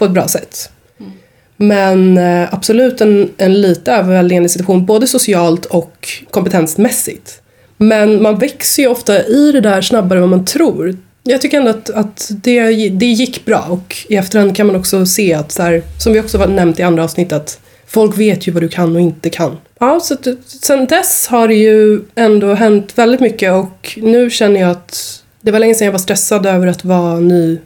[0.00, 0.70] på ett bra sätt.
[1.00, 1.12] Mm.
[1.56, 7.42] Men eh, absolut en, en lite överväldigande situation, både socialt och kompetensmässigt.
[7.76, 10.96] Men man växer ju ofta i det där snabbare än vad man tror.
[11.22, 15.06] Jag tycker ändå att, att det, det gick bra och i efterhand kan man också
[15.06, 18.52] se att, så här, som vi också nämnt i andra avsnitt, att folk vet ju
[18.52, 19.56] vad du kan och inte kan.
[19.78, 24.60] Ja, så att, sen dess har det ju ändå hänt väldigt mycket och nu känner
[24.60, 27.58] jag att det var länge sedan jag var stressad över att vara ny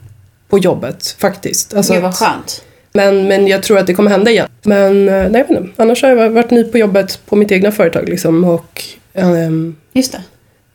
[0.54, 1.74] på jobbet faktiskt.
[1.74, 2.64] Alltså det var skönt.
[2.92, 4.48] Men, men jag tror att det kommer hända igen.
[4.62, 5.82] Men nej, jag vet inte.
[5.82, 8.82] Annars har jag varit ny på jobbet på mitt egna företag liksom och
[9.14, 10.22] um, Just det.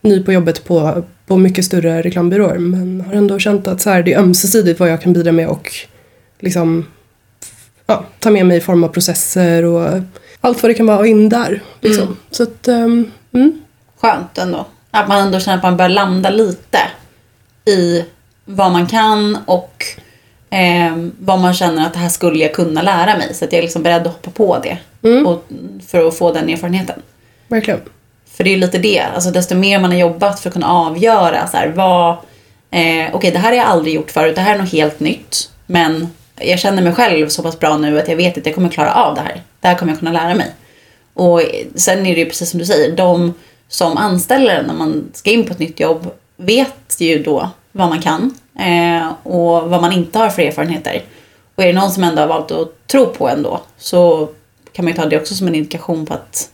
[0.01, 2.57] ny på jobbet på, på mycket större reklambyråer.
[2.57, 5.47] Men har ändå känt att så här, det är ömsesidigt vad jag kan bidra med
[5.47, 5.71] och
[6.39, 6.85] liksom
[7.85, 10.01] ja, ta med mig i form av processer och
[10.41, 11.63] allt vad det kan vara in där.
[11.81, 12.03] Liksom.
[12.03, 12.17] Mm.
[12.31, 13.61] Så att, um, mm.
[14.01, 14.65] Skönt ändå.
[14.91, 16.79] Att man ändå känner att man börjar landa lite
[17.65, 18.05] i
[18.51, 19.85] vad man kan och
[20.49, 23.33] eh, vad man känner att det här skulle jag kunna lära mig.
[23.33, 24.77] Så att jag är liksom beredd att hoppa på det
[25.09, 25.27] mm.
[25.27, 25.43] och,
[25.87, 27.01] för att få den erfarenheten.
[27.47, 27.79] Verkligen.
[28.31, 30.67] För det är ju lite det, alltså desto mer man har jobbat för att kunna
[30.67, 32.17] avgöra så här, vad, eh,
[32.71, 35.51] okej okay, det här har jag aldrig gjort förut, det här är något helt nytt.
[35.65, 38.69] Men jag känner mig själv så pass bra nu att jag vet att jag kommer
[38.69, 39.41] klara av det här.
[39.59, 40.51] Det här kommer jag kunna lära mig.
[41.13, 41.41] Och
[41.75, 43.33] sen är det ju precis som du säger, de
[43.67, 48.01] som anställer när man ska in på ett nytt jobb vet ju då vad man
[48.01, 51.03] kan eh, och vad man inte har för erfarenheter.
[51.55, 54.29] Och är det någon som ändå har valt att tro på ändå så
[54.73, 56.49] kan man ju ta det också som en indikation på att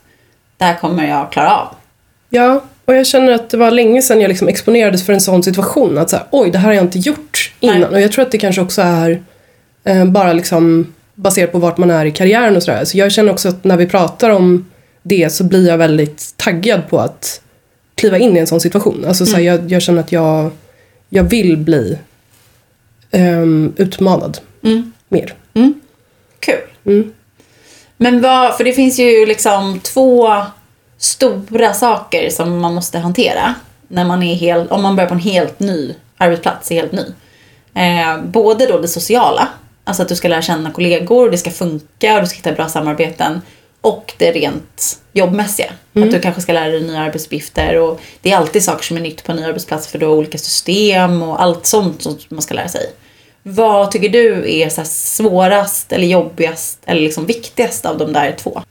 [0.57, 1.67] det här kommer jag klara av.
[2.29, 5.43] Ja, och jag känner att det var länge sedan jag liksom exponerades för en sån
[5.43, 5.97] situation.
[5.97, 7.79] Att så här, oj, det här har jag inte gjort innan.
[7.79, 7.89] Nej.
[7.89, 9.23] Och jag tror att det kanske också är
[9.83, 12.85] eh, bara liksom baserat på vart man är i karriären och sådär.
[12.85, 16.89] Så jag känner också att när vi pratar om det så blir jag väldigt taggad
[16.89, 17.41] på att
[17.95, 19.05] kliva in i en sån situation.
[19.07, 19.55] Alltså, så här, mm.
[19.55, 20.51] jag, jag, känner att jag,
[21.15, 21.97] jag vill bli
[23.11, 24.91] um, utmanad mm.
[25.07, 25.33] mer.
[25.53, 25.81] Mm.
[26.39, 26.61] Kul.
[26.85, 27.13] Mm.
[27.97, 30.35] Men vad, för det finns ju liksom två
[30.97, 33.55] stora saker som man måste hantera
[33.87, 37.05] när man är helt, om man börjar på en helt ny arbetsplats, är helt ny.
[37.73, 39.47] Eh, både då det sociala,
[39.83, 42.69] alltså att du ska lära känna kollegor, det ska funka och du ska hitta bra
[42.69, 43.41] samarbeten.
[43.85, 45.73] Och det rent jobbmässiga.
[45.93, 46.07] Mm.
[46.07, 49.01] Att du kanske ska lära dig nya arbetsuppgifter och det är alltid saker som är
[49.01, 52.41] nytt på en ny arbetsplats för du har olika system och allt sånt som man
[52.41, 52.81] ska lära sig.
[53.43, 58.61] Vad tycker du är så svårast eller jobbigast eller liksom viktigast av de där två?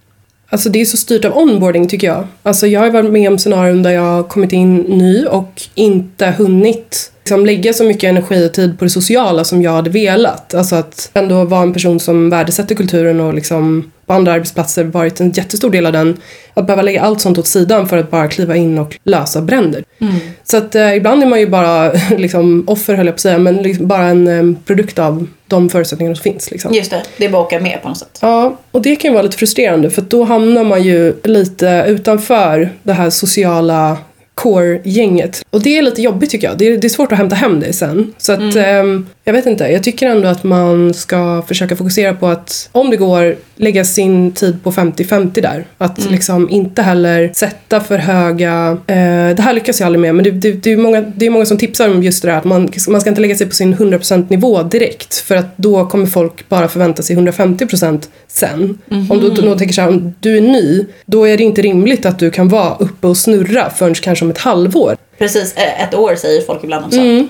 [0.49, 2.27] Alltså det är så styrt av onboarding tycker jag.
[2.43, 6.27] Alltså jag har varit med om scenarion där jag har kommit in ny och inte
[6.27, 10.55] hunnit liksom lägga så mycket energi och tid på det sociala som jag hade velat.
[10.55, 15.21] Alltså att ändå vara en person som värdesätter kulturen och liksom på andra arbetsplatser varit
[15.21, 16.17] en jättestor del av den.
[16.55, 19.85] Att behöva lägga allt sånt åt sidan för att bara kliva in och lösa bränder.
[19.99, 20.15] Mm.
[20.45, 23.39] Så att eh, ibland är man ju bara liksom offer höll jag på att säga,
[23.39, 26.51] men liksom bara en eh, produkt av de förutsättningar som finns.
[26.51, 26.75] Liksom.
[26.75, 28.19] Just det, det är bara att åka med på något sätt.
[28.23, 32.71] Ja, och det kan ju vara lite frustrerande för då hamnar man ju lite utanför
[32.83, 33.97] det här sociala
[34.35, 35.45] core-gänget.
[35.51, 36.59] Och det är lite jobbigt tycker jag.
[36.59, 38.15] Det är, det är svårt att hämta hem det sen.
[38.19, 39.65] Så att, ehm, jag vet inte.
[39.65, 44.33] Jag tycker ändå att man ska försöka fokusera på att, om det går, lägga sin
[44.33, 45.65] tid på 50-50 där.
[45.79, 50.25] Att liksom inte heller sätta för höga, eh, det här lyckas jag aldrig med, men
[50.25, 52.45] det, det, det, är många, det är många som tipsar om just det där att
[52.45, 55.15] man, man ska inte lägga sig på sin 100% nivå direkt.
[55.15, 58.79] För att då kommer folk bara förvänta sig 150% sen.
[59.11, 62.07] Om du då tänker så här, om du är ny, då är det inte rimligt
[62.07, 64.97] att du kan vara uppe och snurra förrän kanske om ett halvår.
[65.19, 67.01] Precis, eh, ett år säger folk ibland också.
[67.01, 67.29] Mm.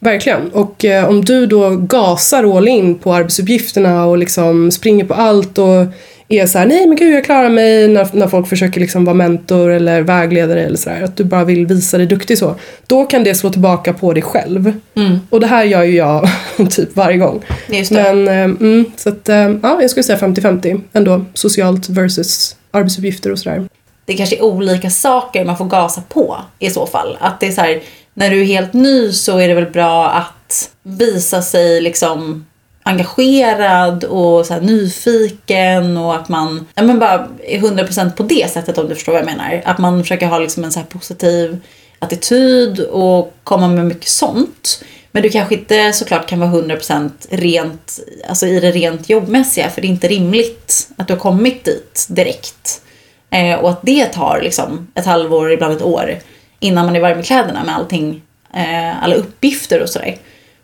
[0.00, 0.50] Verkligen.
[0.50, 5.58] Och eh, om du då gasar all in på arbetsuppgifterna och liksom springer på allt
[5.58, 5.86] och
[6.28, 9.14] är så här, nej men gud jag klarar mig när, när folk försöker liksom vara
[9.14, 11.02] mentor eller vägledare eller sådär.
[11.02, 12.54] Att du bara vill visa dig duktig så.
[12.86, 14.72] Då kan det slå tillbaka på dig själv.
[15.30, 16.28] Och det här gör ju jag
[16.70, 17.42] typ varje gång.
[17.68, 18.14] Just det.
[18.14, 21.24] Men eh, mm, så att eh, ja, jag skulle säga 50-50 ändå.
[21.34, 23.64] Socialt versus arbetsuppgifter och sådär
[24.04, 27.16] det kanske är olika saker man får gasa på i så fall.
[27.20, 27.82] Att det är så här,
[28.14, 32.46] när du är helt ny så är det väl bra att visa sig liksom
[32.82, 38.50] engagerad och så här nyfiken och att man ja, men bara är 100% på det
[38.50, 39.62] sättet om du förstår vad jag menar.
[39.64, 41.60] Att man försöker ha liksom en så här positiv
[41.98, 44.84] attityd och komma med mycket sånt.
[45.10, 49.80] Men du kanske inte såklart kan vara 100% rent, alltså i det rent jobbmässiga för
[49.80, 52.80] det är inte rimligt att du har kommit dit direkt.
[53.34, 56.18] Eh, och att det tar liksom ett halvår, ibland ett år
[56.60, 58.22] innan man är varm i kläderna med allting,
[58.54, 60.16] eh, alla uppgifter och sådär.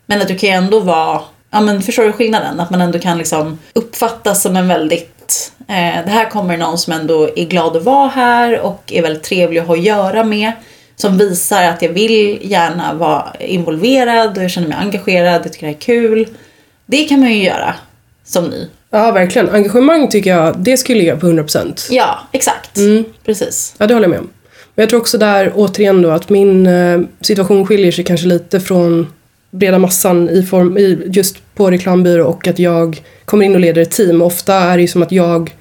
[0.05, 2.59] Men att du kan ju ändå vara, ja men förstår du skillnaden?
[2.59, 6.93] Att man ändå kan liksom uppfattas som en väldigt, eh, det här kommer någon som
[6.93, 10.51] ändå är glad att vara här och är väldigt trevlig att ha att göra med.
[10.95, 15.67] Som visar att jag vill gärna vara involverad och jag känner mig engagerad, jag tycker
[15.67, 16.27] det är kul.
[16.85, 17.75] Det kan man ju göra
[18.23, 18.67] som ny.
[18.91, 19.49] Ja, verkligen.
[19.49, 21.87] Engagemang tycker jag, det skulle jag på 100%.
[21.91, 22.79] Ja, exakt.
[23.25, 23.75] Precis.
[23.77, 24.29] Ja, det håller jag med om.
[24.75, 28.59] Men jag tror också där, återigen då, att min eh, situation skiljer sig kanske lite
[28.59, 29.07] från
[29.51, 33.81] breda massan i form, i, just på reklambyrå och att jag kommer in och leder
[33.81, 34.21] ett team.
[34.21, 35.55] Ofta är det ju som att jag,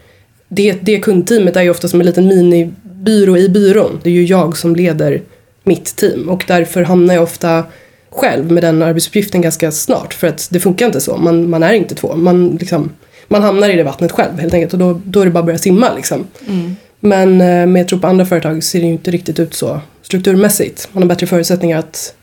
[0.49, 4.01] det, det kundteamet är ju ofta som en liten minibyrå i byrån.
[4.03, 5.23] Det är ju jag som leder
[5.64, 7.64] mitt team och därför hamnar jag ofta
[8.11, 11.16] själv med den arbetsuppgiften ganska snart för att det funkar inte så.
[11.16, 12.16] Man, man är inte två.
[12.16, 12.90] Man, liksom,
[13.31, 15.47] man hamnar i det vattnet själv helt enkelt och då, då är det bara att
[15.47, 16.27] börja simma liksom.
[17.01, 19.81] Men eh, men jag tror på andra företag ser det ju inte riktigt ut så
[20.03, 20.88] strukturmässigt.
[20.93, 22.14] Man har bättre förutsättningar att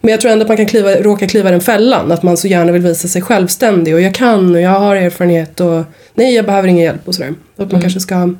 [0.00, 2.12] men jag tror ändå att man kan kliva, råka kliva den fällan.
[2.12, 5.60] Att man så gärna vill visa sig självständig och jag kan och jag har erfarenhet
[5.60, 7.34] och nej jag behöver ingen hjälp och sådär.
[7.56, 8.34] Att man kanske ska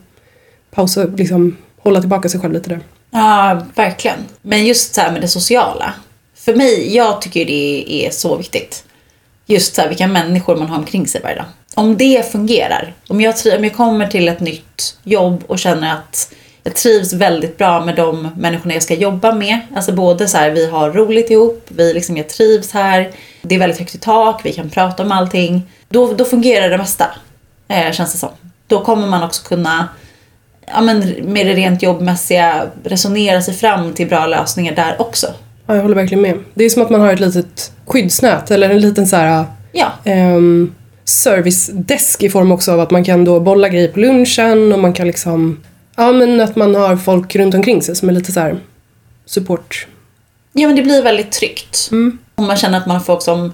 [0.70, 2.80] pausa, liksom hålla tillbaka sig själv lite där.
[3.10, 4.16] Ja, verkligen.
[4.42, 5.94] Men just så här med det sociala.
[6.34, 8.84] För mig, jag tycker det är så viktigt.
[9.46, 11.44] Just så här, vilka människor man har omkring sig varje dag.
[11.74, 16.34] Om det fungerar, om jag, om jag kommer till ett nytt jobb och känner att
[16.62, 19.60] jag trivs väldigt bra med de människorna jag ska jobba med.
[19.74, 23.10] Alltså både så här, vi har roligt ihop, vi liksom, jag trivs här,
[23.42, 25.62] det är väldigt högt i tak, vi kan prata om allting.
[25.88, 27.06] Då, då fungerar det mesta,
[27.68, 28.30] eh, känns det som.
[28.66, 29.88] Då kommer man också kunna
[30.66, 30.98] ja, men
[31.32, 35.26] med det rent jobbmässiga resonera sig fram till bra lösningar där också.
[35.66, 36.38] Ja, jag håller verkligen med.
[36.54, 39.92] Det är som att man har ett litet skyddsnät eller en liten så här Ja,
[40.04, 44.78] ehm, servicedesk i form också av att man kan då bolla grejer på lunchen och
[44.78, 45.60] man kan liksom
[45.96, 48.56] Ja men att man har folk runt omkring sig som är lite så här
[49.26, 49.86] support.
[50.52, 51.90] ja men det blir väldigt tryggt.
[52.34, 53.52] Och man känner att man har folk som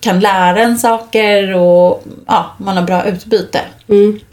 [0.00, 3.60] kan lära en saker och ja, man har bra utbyte.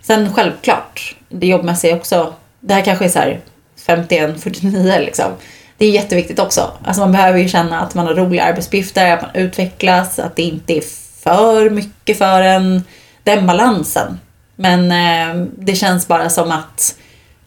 [0.02, 3.40] Sen självklart, det jobbmässiga också, det här kanske är så här
[3.88, 5.32] 51-49 liksom.
[5.78, 6.72] Det är jätteviktigt också.
[6.84, 10.44] Alltså man behöver ju känna att man har roliga arbetsuppgifter, att man utvecklas, att det
[10.44, 10.84] inte är
[11.24, 12.84] för mycket för en.
[13.24, 14.20] Den balansen.
[14.56, 16.96] Men eh, det känns bara som att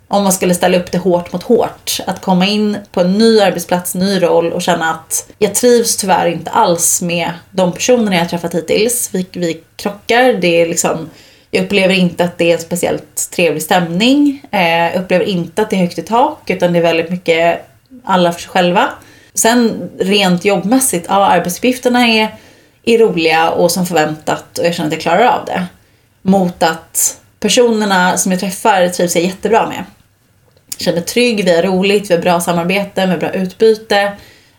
[0.09, 2.01] om man skulle ställa upp det hårt mot hårt.
[2.07, 6.27] Att komma in på en ny arbetsplats, ny roll och känna att jag trivs tyvärr
[6.27, 9.11] inte alls med de personerna jag har träffat hittills.
[9.13, 11.11] Vi, vi krockar, det är liksom
[11.51, 14.43] jag upplever inte att det är en speciellt trevlig stämning.
[14.51, 17.67] Eh, jag upplever inte att det är högt i tak utan det är väldigt mycket
[18.05, 18.89] alla för sig själva.
[19.35, 22.37] Sen rent jobbmässigt, ja arbetsuppgifterna är,
[22.85, 25.67] är roliga och som förväntat och jag känner att jag klarar av det.
[26.23, 29.85] Mot att personerna som jag träffar trivs jag jättebra med.
[30.71, 34.13] Jag känner mig trygg, vi har roligt, vi har bra samarbete, vi har bra utbyte.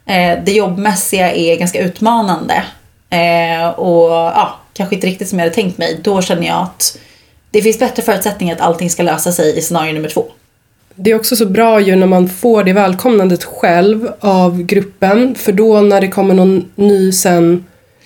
[0.05, 2.63] Eh, det jobbmässiga är ganska utmanande.
[3.09, 5.99] Eh, och ja, kanske inte riktigt som jag hade tänkt mig.
[6.03, 6.97] Då känner jag att
[7.51, 10.25] det finns bättre förutsättningar att allting ska lösa sig i scenario nummer två.
[10.99, 15.51] Det är också så bra ju när man får det välkomnandet själv av gruppen för
[15.51, 17.65] då när det kommer någon ny sen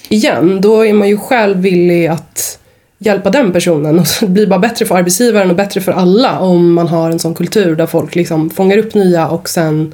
[0.09, 2.59] igen då är man ju själv villig att
[2.97, 6.39] hjälpa den personen och så blir det bara bättre för arbetsgivaren och bättre för alla
[6.39, 9.93] om man har en sån kultur där folk liksom fångar upp nya och sen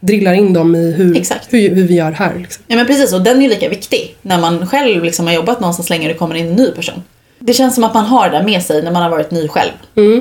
[0.00, 1.14] drillar in dem i hur,
[1.48, 2.34] hur, hur vi gör här.
[2.38, 2.64] Liksom.
[2.66, 5.60] Ja men precis, och den är ju lika viktig när man själv liksom har jobbat
[5.60, 7.02] någonstans länge och det kommer in en ny person.
[7.48, 9.70] Det känns som att man har det med sig när man har varit ny själv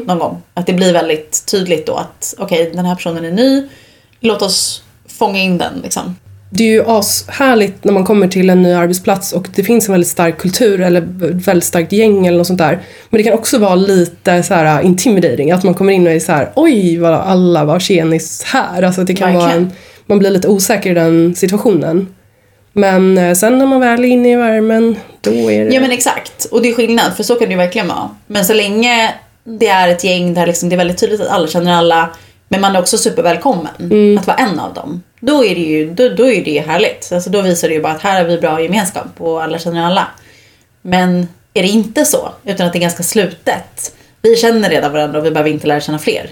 [0.05, 0.41] någon gång.
[0.53, 3.63] Att det blir väldigt tydligt då att okej, den här personen är ny,
[4.19, 6.15] låt oss fånga in den liksom.
[6.49, 9.91] Det är ju ashärligt när man kommer till en ny arbetsplats och det finns en
[9.91, 12.79] väldigt stark kultur eller väldigt starkt gäng eller något sånt där.
[13.09, 16.19] Men det kan också vara lite så här intimidating, att man kommer in och är
[16.19, 18.83] så här oj vad alla var tjenis här.
[18.83, 19.71] Alltså det kan vara en,
[20.05, 22.07] man blir lite osäker i den situationen.
[22.77, 25.73] Men eh, sen när man väl är inne i värmen, då är det...
[25.73, 28.09] Ja men exakt, och det är skillnad för så kan det ju verkligen vara.
[28.27, 29.13] Men så länge
[29.43, 32.09] det är ett gäng där liksom det är väldigt tydligt att alla känner alla
[32.47, 35.03] men man är också supervälkommen att vara en av dem.
[35.19, 37.11] Då är det ju då, då är det ju härligt.
[37.11, 39.85] Alltså då visar det ju bara att här har vi bra gemenskap och alla känner
[39.85, 40.07] alla.
[40.81, 43.95] Men är det inte så, utan att det är ganska slutet.
[44.21, 46.29] Vi känner redan varandra och vi behöver inte lära känna fler.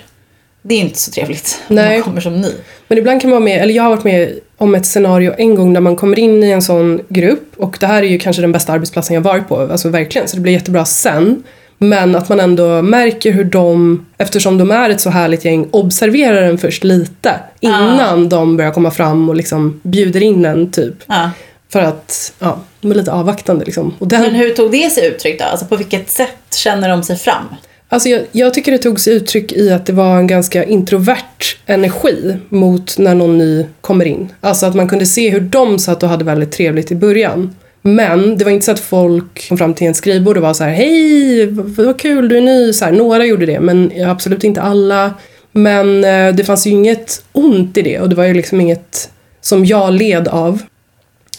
[0.62, 1.98] Det är inte så trevligt när Nej.
[1.98, 2.52] man kommer som ny.
[2.88, 5.56] Men ibland kan man vara med, eller jag har varit med om ett scenario en
[5.56, 8.42] gång där man kommer in i en sån grupp och det här är ju kanske
[8.42, 11.44] den bästa arbetsplatsen jag varit på, alltså verkligen, så det blir jättebra sen.
[11.78, 16.42] Men att man ändå märker hur de, eftersom de är ett så härligt gäng, observerar
[16.42, 20.96] en först lite innan de börjar komma fram och liksom bjuder in en typ.
[21.08, 21.32] Ja.
[21.70, 23.94] För att, ja, de är lite avvaktande liksom.
[24.00, 25.46] Och den, Men hur tog det sig uttryck då?
[25.46, 27.46] Alltså på vilket sätt känner de sig fram?
[27.96, 31.56] Alltså jag, jag tycker det tog sig uttryck i att det var en ganska introvert
[31.66, 34.34] energi mot när någon ny kommer in.
[34.42, 37.56] Alltså att man kunde se hur de satt och hade väldigt trevligt i början.
[37.82, 40.64] Men det var inte så att folk kom fram till en skrivbord och var så
[40.64, 42.74] här Hej, vad kul du är ny.
[42.74, 45.14] Så här, några gjorde det, men absolut inte alla.
[45.52, 49.10] Men eh, det fanns ju inget ont i det och det var ju liksom inget
[49.42, 50.62] som jag led av.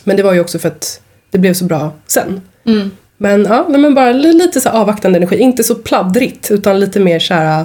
[0.04, 2.40] Men det var ju också för att det blev så bra sen.
[2.66, 2.90] Mm.
[3.16, 5.36] Men ja, men bara li- lite så avvaktande energi.
[5.38, 7.64] Inte så pladdrigt utan lite mer så här,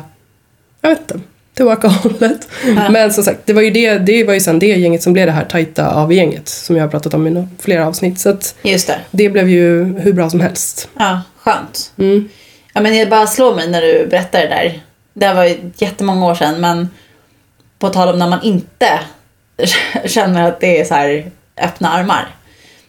[0.82, 1.20] jag vet inte,
[1.54, 2.48] tillbakahållet.
[2.90, 5.26] Men som sagt, det var ju det, det var ju sen det gänget som blev
[5.26, 8.20] det här tajta AV-gänget som jag har pratat om i flera avsnitt.
[8.20, 9.00] Så att Just det.
[9.12, 10.90] det blev ju hur bra som helst.
[11.00, 11.94] Ja, skönt.
[11.98, 12.30] Mm.
[12.74, 14.80] Ja, men det bara slår mig när du berättar det där.
[15.14, 16.90] Det här var ju jättemånga år sedan, men
[17.80, 19.00] på tal om när man inte
[20.06, 22.36] känner att det är så här öppna armar.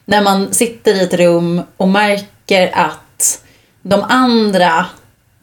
[0.04, 2.26] När man sitter i ett rum och märker
[2.72, 3.40] att
[3.82, 4.86] de andra,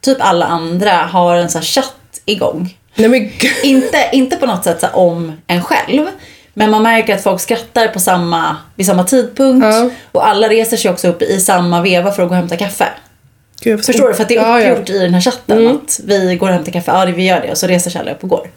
[0.02, 2.78] typ alla andra, har en så här chatt igång.
[2.96, 3.32] Nej men.
[3.64, 6.08] Inte, inte på något sätt så om en själv.
[6.54, 9.66] Men man märker att folk skrattar på samma, vid samma tidpunkt.
[9.66, 9.90] Ja.
[10.12, 12.88] Och alla reser sig också upp i samma veva för att gå och hämta kaffe.
[13.62, 14.14] Gud, Förstår du?
[14.14, 14.72] För att det är Ja, ja.
[14.72, 16.92] uppgjort i den här chatten att vi går och hämtar kaffe.
[16.92, 17.52] Ja, vi gör det.
[17.52, 18.48] Och så reser sig alla upp och går.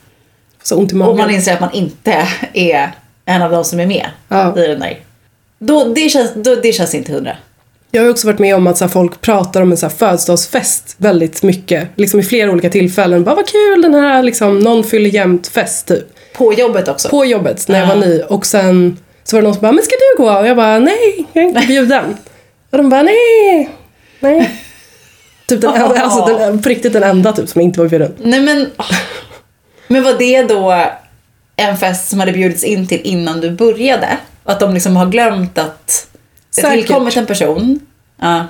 [0.63, 1.17] Så ont i Och magen.
[1.17, 2.93] man inser att man inte är
[3.25, 4.59] en av de som är med Ja.
[4.59, 4.99] i den där.
[5.59, 7.37] Då, det, känns, då, det känns inte hundra.
[7.95, 11.43] Jag har också varit med om att så folk pratar om en så födelsedagsfest väldigt
[11.43, 11.89] mycket.
[11.97, 13.25] Liksom i flera olika tillfällen.
[13.25, 16.05] Bara vad kul den här liksom, någon fyller jämt fest typ.
[16.35, 17.09] På jobbet också.
[17.09, 17.95] På jobbet när jag Ja.
[17.95, 18.21] var ny.
[18.23, 20.31] Och sen så var det någon som bara, men ska du gå?
[20.39, 22.17] Och jag bara, nej, jag är inte bjuden.
[22.71, 23.71] Och de bara, nej,
[24.21, 24.51] nej.
[25.47, 28.15] Typ den enda, alltså den, på riktigt den enda typ som inte var bjuden.
[28.19, 28.71] Nej men...
[29.89, 30.85] Men var det då
[31.57, 34.09] en fest som hade bjudits in till innan du började?
[34.45, 36.07] Att de liksom har glömt att
[36.55, 36.87] det Säkert.
[36.87, 37.81] tillkommit en person?
[38.21, 38.47] Ja.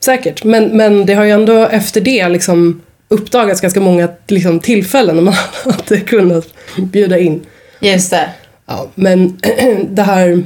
[0.00, 5.16] Säkert, men, men det har ju ändå efter det liksom uppdagats ganska många liksom, tillfällen
[5.16, 5.34] när man
[5.64, 7.46] hade kunnat bjuda in.
[7.80, 8.28] Just det.
[8.66, 9.38] Ja, men
[9.88, 10.44] det här är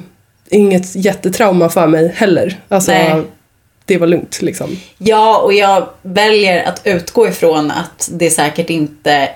[0.51, 2.61] inget jättetrauma för mig heller.
[2.69, 3.23] Alltså, Nej.
[3.85, 4.77] det var lugnt liksom.
[4.99, 9.29] Ja, och jag väljer att utgå ifrån att det säkert inte...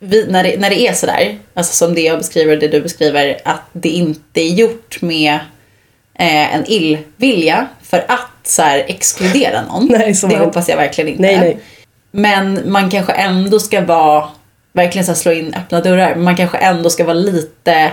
[0.00, 2.80] Vi, när, det, när det är sådär, alltså som det jag beskriver och det du
[2.80, 5.38] beskriver, att det inte är gjort med
[6.18, 9.86] eh, en illvilja för att så här, exkludera någon.
[9.90, 11.22] Nej, det hoppas jag verkligen inte.
[11.22, 11.60] Nej, nej.
[12.10, 14.28] Men man kanske ändå ska vara,
[14.72, 17.92] verkligen så här, slå in öppna dörrar, men man kanske ändå ska vara lite,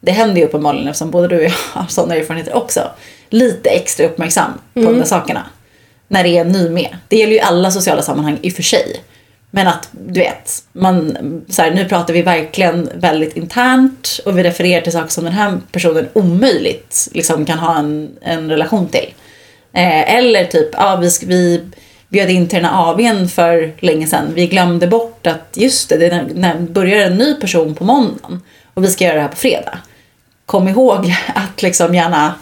[0.00, 2.90] det händer ju uppenbarligen eftersom både du och jag har sådana erfarenheter också,
[3.30, 5.46] lite extra uppmärksam på de där sakerna.
[6.08, 6.96] När det är ny med.
[7.08, 9.00] Det gäller ju alla sociala sammanhang i och för sig.
[9.56, 11.16] Men att, du vet, man,
[11.48, 15.32] så här, nu pratar vi verkligen väldigt internt och vi refererar till saker som den
[15.32, 19.14] här personen omöjligt liksom, kan ha en, en relation till.
[19.72, 21.64] Eh, eller typ, ja, vi, vi
[22.08, 24.32] bjöd in till den här AWn för länge sedan.
[24.34, 28.42] Vi glömde bort att just det, det när, när börjar en ny person på måndagen
[28.74, 29.78] och vi ska göra det här på fredag.
[30.46, 32.34] Kom ihåg att liksom gärna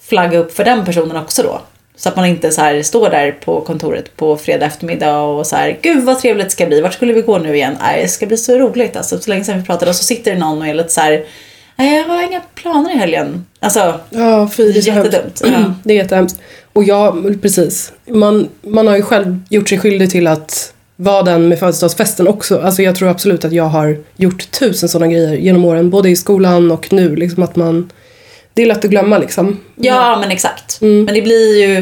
[0.00, 1.62] flagga upp för den personen också då.
[2.02, 5.56] Så att man inte så här står där på kontoret på fredag eftermiddag och så
[5.56, 7.76] här, gud vad trevligt det ska bli, vart skulle vi gå nu igen?
[7.80, 9.18] Nej, det ska bli så roligt alltså.
[9.18, 11.24] Så länge sedan vi pratade och så sitter det någon och är lite så här,
[11.76, 13.46] nej jag har inga planer i helgen.
[13.60, 14.96] Alltså, Ja, fy, det är.
[14.96, 15.74] Jättedumt, ja.
[15.84, 16.40] Det är jättehemskt.
[16.72, 17.92] Och ja, precis.
[18.06, 22.60] Man, man har ju själv gjort sig skyldig till att var den med födelsedagsfesten också.
[22.60, 26.16] Alltså jag tror absolut att jag har gjort tusen sådana grejer genom åren, både i
[26.16, 27.16] skolan och nu.
[27.16, 27.90] Liksom att man,
[28.54, 29.60] det är lätt att glömma liksom.
[29.76, 30.80] Ja, men exakt.
[30.80, 31.76] Men det blir ju,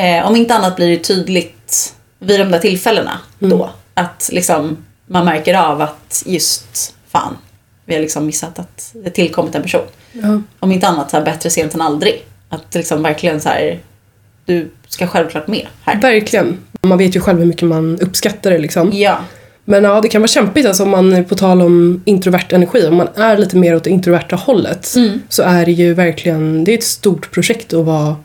[0.00, 3.70] eh, om inte annat blir det tydligt vid de där tillfällena då.
[3.94, 4.76] Att liksom
[5.06, 7.36] man märker av att just fan,
[7.84, 9.86] vi har liksom missat att det tillkommit en person.
[10.12, 10.42] Ja.
[10.58, 12.24] Om inte annat så här, bättre sent än aldrig.
[12.48, 13.80] Att liksom verkligen så här,
[14.44, 16.00] du ska självklart med här.
[16.00, 16.58] Verkligen.
[16.82, 18.90] Man vet ju själv hur mycket man uppskattar det liksom.
[18.92, 19.18] Ja,
[19.64, 22.96] Men ja, det kan vara kämpigt alltså om man, på tal om introvert energi, om
[22.96, 24.94] man är lite mer åt det introverta hållet
[25.28, 28.16] så är det ju verkligen, det är ett stort projekt att vara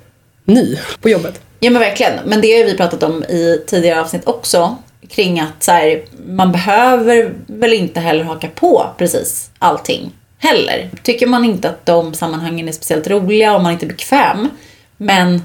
[0.45, 1.41] ny på jobbet.
[1.59, 2.13] Ja men verkligen.
[2.25, 4.77] Men det har vi pratat om i tidigare avsnitt också.
[5.09, 10.89] Kring att så här, man behöver väl inte heller haka på precis allting heller.
[11.03, 14.49] Tycker man inte att de sammanhangen är speciellt roliga och man inte är bekväm.
[14.97, 15.41] Men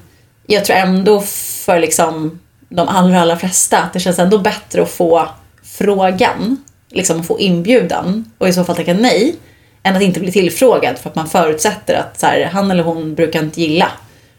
[0.47, 1.21] jag tror ändå
[1.65, 5.29] för liksom de allra, allra flesta att det känns ändå bättre att få
[5.73, 9.37] frågan, liksom att få inbjudan och i så fall tacka nej.
[9.83, 13.15] Än att inte bli tillfrågad för att man förutsätter att så här, han eller hon
[13.15, 13.89] brukar inte gilla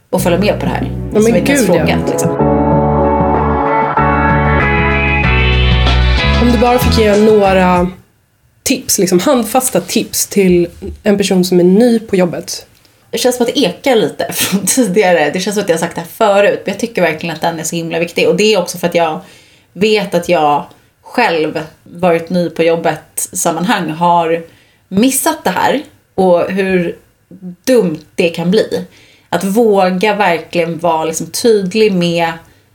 [0.10, 0.92] att följa med på det här.
[1.12, 1.86] men som inte ens gud, ja.
[1.86, 2.32] frågat liksom.
[6.42, 7.92] Om du bara fick ge några
[8.64, 10.68] tips, liksom handfasta tips till
[11.04, 12.66] en person som är ny på jobbet.
[13.10, 15.30] Det känns som att det ekar lite från tidigare.
[15.30, 16.62] Det känns som att jag har sagt det här förut.
[16.66, 18.28] Men jag tycker verkligen att den är så himla viktig.
[18.28, 19.20] Och det är också för att jag
[19.74, 20.66] vet att jag
[21.14, 24.44] själv varit ny på jobbet sammanhang har
[24.88, 25.82] missat det här.
[26.16, 26.98] Och hur
[27.64, 28.86] dumt det kan bli.
[29.30, 32.34] Att våga verkligen vara liksom tydlig med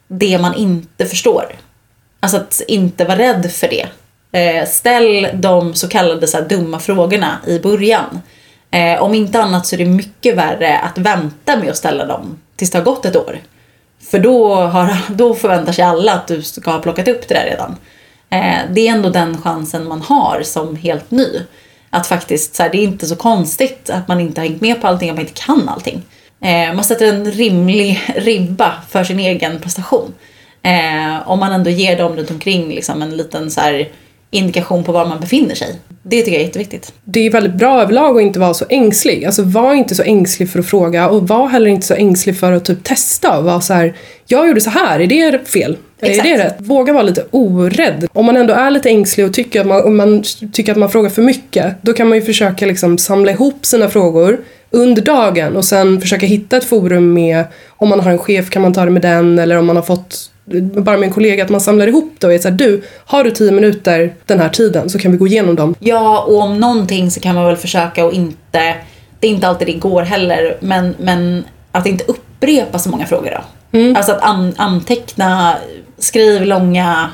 [0.08, 1.44] det man inte förstår.
[2.20, 3.88] Alltså att inte vara rädd för det.
[4.38, 8.20] Eh, ställ de så kallade så här, dumma frågorna i början.
[8.70, 12.38] Eh, om inte annat så är det mycket värre att vänta med att ställa dem
[12.56, 13.38] tills det har gått ett år.
[14.10, 17.44] För då, har, då förväntar sig alla att du ska ha plockat upp det där
[17.50, 17.76] redan.
[18.30, 21.40] Eh, det är ändå den chansen man har som helt ny.
[21.90, 24.80] Att faktiskt, så här, det är inte så konstigt att man inte har hängt med
[24.80, 26.02] på allting, att man inte kan allting.
[26.40, 30.14] Eh, man sätter en rimlig ribba för sin egen prestation.
[30.62, 33.88] Eh, om man ändå ger dem runt omkring liksom, en liten så här,
[34.30, 35.74] indikation på var man befinner sig.
[36.02, 36.92] Det tycker jag är jätteviktigt.
[37.04, 39.24] Det är väldigt bra överlag att inte vara så ängslig.
[39.24, 42.52] Alltså var inte så ängslig för att fråga och var heller inte så ängslig för
[42.52, 43.94] att typ testa och vara så här.
[44.26, 45.76] jag gjorde så här, är det fel?
[46.00, 46.44] Eller är det Exakt.
[46.44, 46.66] rätt?
[46.66, 48.06] Våga vara lite orädd.
[48.12, 50.22] Om man ändå är lite ängslig och tycker att man, om man
[50.52, 53.88] tycker att man frågar för mycket, då kan man ju försöka liksom samla ihop sina
[53.88, 58.50] frågor under dagen och sen försöka hitta ett forum med, om man har en chef
[58.50, 60.30] kan man ta det med den eller om man har fått
[60.62, 63.30] bara med en kollega, att man samlar ihop det och är såhär, du, har du
[63.30, 65.74] tio minuter den här tiden så kan vi gå igenom dem.
[65.78, 68.74] Ja, och om någonting så kan man väl försöka och inte,
[69.20, 73.30] det är inte alltid det går heller, men, men att inte upprepa så många frågor
[73.30, 73.96] då.
[73.96, 75.56] Alltså att an, anteckna,
[75.98, 77.10] skriv långa,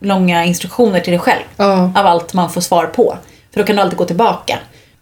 [0.00, 1.92] långa instruktioner till dig själv Ja.
[1.96, 3.16] av allt man får svar på.
[3.54, 4.58] För då kan du alltid gå tillbaka.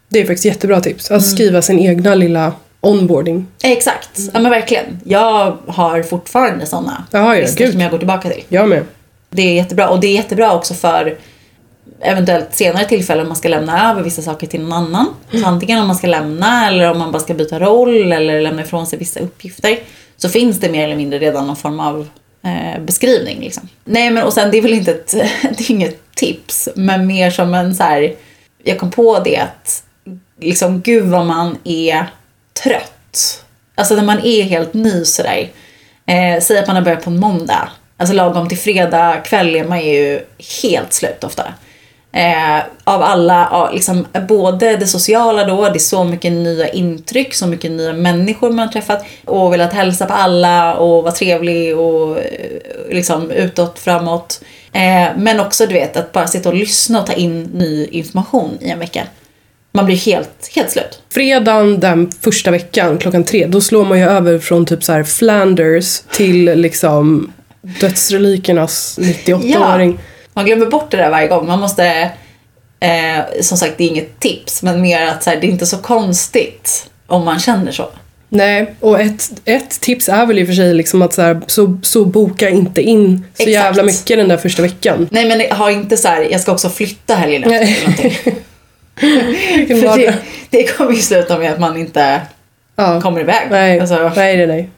[0.09, 1.11] Det är faktiskt jättebra tips.
[1.11, 3.47] Att skriva sin egna lilla onboarding.
[3.63, 5.01] Exakt, ja men verkligen.
[5.05, 8.43] Jag har fortfarande sådana Ja, ja, listor som jag går tillbaka till.
[8.49, 8.85] Jag med.
[9.31, 11.17] Det är jättebra och det är jättebra också för
[12.01, 15.07] eventuellt senare tillfällen om man ska lämna över vissa saker till någon annan.
[15.31, 18.63] Så antingen om man ska lämna eller om man bara ska byta roll eller lämna
[18.63, 19.79] ifrån sig vissa uppgifter.
[20.17, 22.09] Så finns det mer eller mindre redan någon form av
[22.45, 23.41] eh, beskrivning.
[23.41, 23.69] Liksom.
[23.85, 25.11] Nej men och sen det är väl inte ett,
[25.43, 28.15] det är inget tips men mer som en så här.
[28.63, 29.83] Jag kom på det att
[30.41, 32.07] liksom gud vad man är
[32.63, 33.45] trött.
[33.75, 35.51] Alltså när man är helt ny sådär.
[36.07, 37.69] Eh, säg att man har börjat på en måndag.
[37.97, 40.21] Alltså lagom till fredag kväll är man ju
[40.63, 41.55] helt slut ofta.
[42.13, 47.47] Eh, av alla, liksom, både det sociala då, det är så mycket nya intryck, så
[47.47, 52.19] mycket nya människor man har träffat och velat hälsa på alla och vara trevlig och
[52.19, 54.41] eh, liksom utåt, framåt.
[54.73, 58.59] Eh, men också du vet att bara sitta och lyssna och ta in ny information
[58.61, 59.03] i en vecka.
[59.77, 61.03] Man blir helt, helt slut.
[61.11, 66.01] Fredagen den första veckan klockan tre, då slår man ju över från typ så Flanders
[66.01, 67.33] till liksom
[67.81, 69.99] dödsrelikernas 98-åring.
[70.33, 71.47] Man glömmer bort det där varje gång.
[71.47, 72.11] Man måste,
[72.81, 75.67] eh, som sagt det är inget tips, men mer att så här, det är inte
[75.67, 77.89] så konstigt om man känner så.
[78.29, 81.41] Nej, och ett, ett tips är väl i och för sig liksom att så, här,
[81.47, 83.51] så, så boka inte in så Exakt.
[83.51, 85.09] jävla mycket den där första veckan.
[85.11, 88.35] Nej men ha inte så här, jag ska också flytta helgen efter eller någonting.
[89.01, 90.15] För det,
[90.51, 90.77] det?
[90.77, 92.21] kommer ju sluta med att man inte
[92.77, 93.01] Ja.
[93.01, 93.47] kommer iväg.
[93.51, 94.71] Nej, Alltså, nej, nej, nej.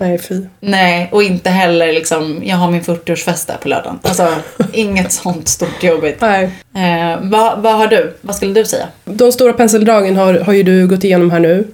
[0.00, 0.40] Nej, fy.
[0.60, 3.98] nej, och inte heller liksom, jag har min 40-årsfest där på lördagen.
[4.02, 4.34] Alltså,
[4.72, 6.20] inget sånt stort jobbigt.
[6.20, 6.44] Nej.
[6.74, 8.16] Eh, vad, vad har du?
[8.20, 8.86] Vad skulle du säga?
[9.04, 11.64] De stora penseldragen har, har ju du gått igenom här nu.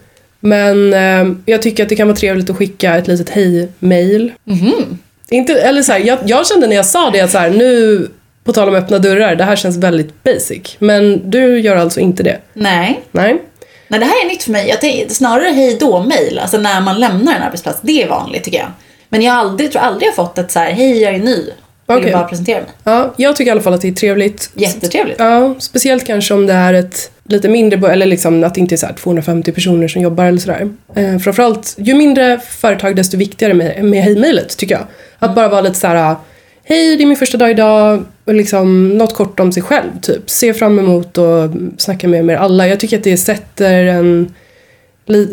[0.40, 4.32] Men eh, jag tycker att det kan vara trevligt att skicka ett litet hej-mail.
[4.44, 4.98] Mhm.
[5.28, 8.08] Inte, eller så här, jag, jag kände när jag sa det att så här, nu,
[8.44, 10.76] på tal om öppna dörrar, det här känns väldigt basic.
[10.78, 12.38] Men du gör alltså inte det?
[12.52, 13.00] Nej.
[13.12, 13.42] Nej?
[13.88, 14.68] Nej, det här är nytt för mig.
[14.68, 17.78] Jag tänkte, snarare hej då-mail, alltså när man lämnar en arbetsplats.
[17.82, 18.70] Det är vanligt tycker jag.
[19.08, 21.36] Men jag har aldrig, tror aldrig jag fått ett så här, hej jag är ny.
[21.86, 22.06] Vill Okej.
[22.06, 22.70] du bara presentera mig?
[22.84, 24.50] Ja, jag tycker i alla fall att det är trevligt.
[24.54, 25.18] Jättetrevligt.
[25.18, 28.76] Ja, speciellt kanske om det är ett lite mindre, eller liksom att det inte är
[28.76, 30.68] så här 250 personer som jobbar eller sådär.
[30.94, 34.84] Eh, framförallt, ju mindre företag desto viktigare med, med hej-mailet tycker jag.
[35.18, 36.16] Att bara vara lite så här,
[36.64, 40.30] hej det är min första dag idag, och liksom något kort om sig själv typ.
[40.30, 42.68] Se fram emot och snacka med er alla.
[42.68, 44.34] Jag tycker att det sätter en,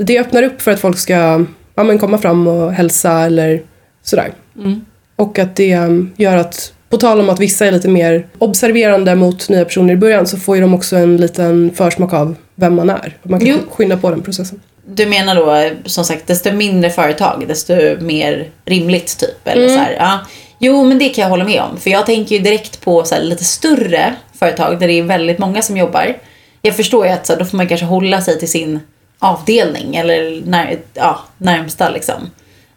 [0.05, 3.61] det öppnar upp för att folk ska ja, men komma fram och hälsa eller
[4.03, 4.31] sådär.
[4.57, 4.81] Mm.
[5.15, 9.15] Och att det um, gör att, på tal om att vissa är lite mer observerande
[9.15, 12.75] mot nya personer i början så får ju de också en liten försmak av vem
[12.75, 13.17] man är.
[13.23, 13.57] Man kan Jo.
[13.71, 14.59] skynda på den processen.
[14.85, 19.47] Du menar då som sagt desto mindre företag desto mer rimligt typ?
[19.47, 19.75] Eller Mm.
[19.77, 20.19] så här, ja.
[20.63, 21.77] Jo men det kan jag hålla med om.
[21.77, 25.37] För jag tänker ju direkt på så här, lite större företag där det är väldigt
[25.39, 26.17] många som jobbar.
[26.61, 28.79] Jag förstår ju att så här, då får man kanske hålla sig till sin
[29.19, 32.29] avdelning eller när, ja, närmsta liksom.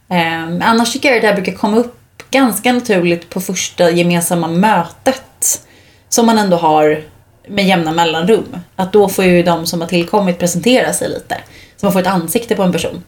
[0.09, 4.49] Ehm, annars tycker jag att det här brukar komma upp ganska naturligt på första gemensamma
[4.49, 5.66] mötet.
[6.09, 7.03] Som man ändå har
[7.49, 8.57] med jämna mellanrum.
[8.76, 11.37] Att då får ju de som har tillkommit presentera sig lite.
[11.76, 13.03] Så man får ett ansikte på en person.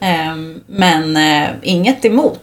[0.00, 2.40] Ehm, men eh, inget emot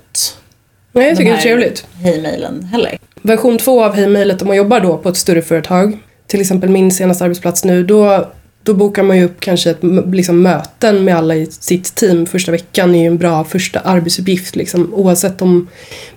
[0.98, 1.86] Nej, jag tycker de det är trevligt.
[2.04, 2.98] hej-mailen heller.
[3.22, 6.91] Version två av hej-mailet om man jobbar då på ett större företag, till exempel min
[6.91, 8.28] senaste arbetsplats nu, då,
[8.64, 9.80] då bokar man ju upp kanske ett
[10.12, 14.56] liksom, möten med alla i sitt team första veckan är ju en bra första arbetsuppgift.
[14.56, 14.93] Liksom.
[14.93, 15.68] Oavsett om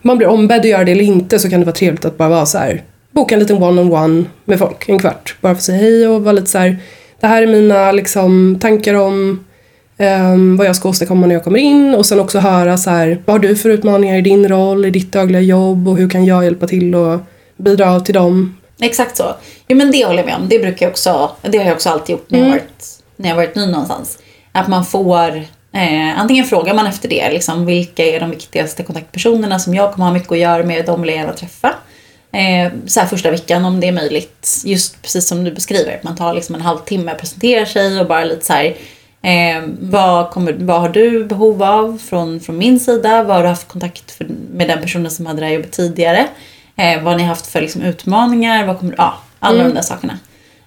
[0.03, 2.29] man blir ombedd att göra det eller inte så kan det vara trevligt att bara
[2.29, 5.37] vara så här, boka en liten one-on-one med folk, en kvart.
[5.41, 6.77] Bara för att säga hej och vara lite så här,
[7.21, 9.45] det här är mina liksom, tankar om
[10.01, 13.23] Ehm, vad jag ska åstadkomma när jag kommer in och sen också höra så här,
[13.27, 16.25] vad har du för utmaningar i din roll, i ditt dagliga jobb och hur kan
[16.25, 17.21] jag hjälpa till och
[17.57, 18.57] bidra till dem?
[18.81, 19.35] Exakt så.
[19.69, 20.49] Jo men det håller jag med om.
[20.49, 22.85] Det brukar jag också, det har jag också alltid gjort när jag varit,
[23.17, 24.19] när jag varit ny någonstans.
[24.53, 25.37] Att man får,
[25.73, 30.07] eh, antingen frågar man efter det, liksom vilka är de viktigaste kontaktpersonerna som jag kommer
[30.07, 31.75] ha mycket att göra med, de vill jag gärna träffa.
[32.33, 34.63] Eh, så första veckan om det är möjligt.
[34.65, 36.01] Just precis som du beskriver.
[36.03, 38.75] Man tar liksom en halvtimme, presenterar sig och bara lite så här.
[39.23, 43.23] Eh, vad, kommer, vad har du behov av från, från min sida?
[43.23, 46.29] Vad har du haft kontakt för, med den personen som hade det här jobbet tidigare?
[46.77, 48.67] Eh, vad har ni haft för liksom, utmaningar?
[48.67, 50.19] Vad kommer, ja, alla de där sakerna.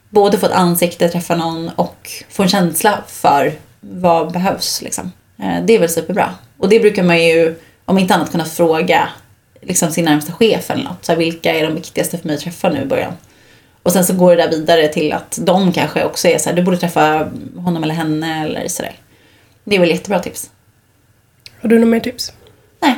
[0.09, 4.81] Både få ett ansikte, träffa någon och få en känsla för vad behövs.
[4.81, 5.11] Liksom.
[5.39, 6.29] Eh, det är väl superbra.
[6.57, 9.09] Och det brukar man ju, om inte annat, kunna fråga
[9.61, 11.05] liksom, sin närmsta chef eller något.
[11.05, 13.13] Så här, vilka är de viktigaste för mig att träffa nu i början?
[13.83, 16.55] Och sen så går det där vidare till att de kanske också är så här,
[16.55, 18.95] du borde träffa honom eller henne eller sådär.
[19.63, 20.49] Det är väl jättebra tips.
[21.61, 22.33] Har du några mer tips?
[22.81, 22.95] Nej.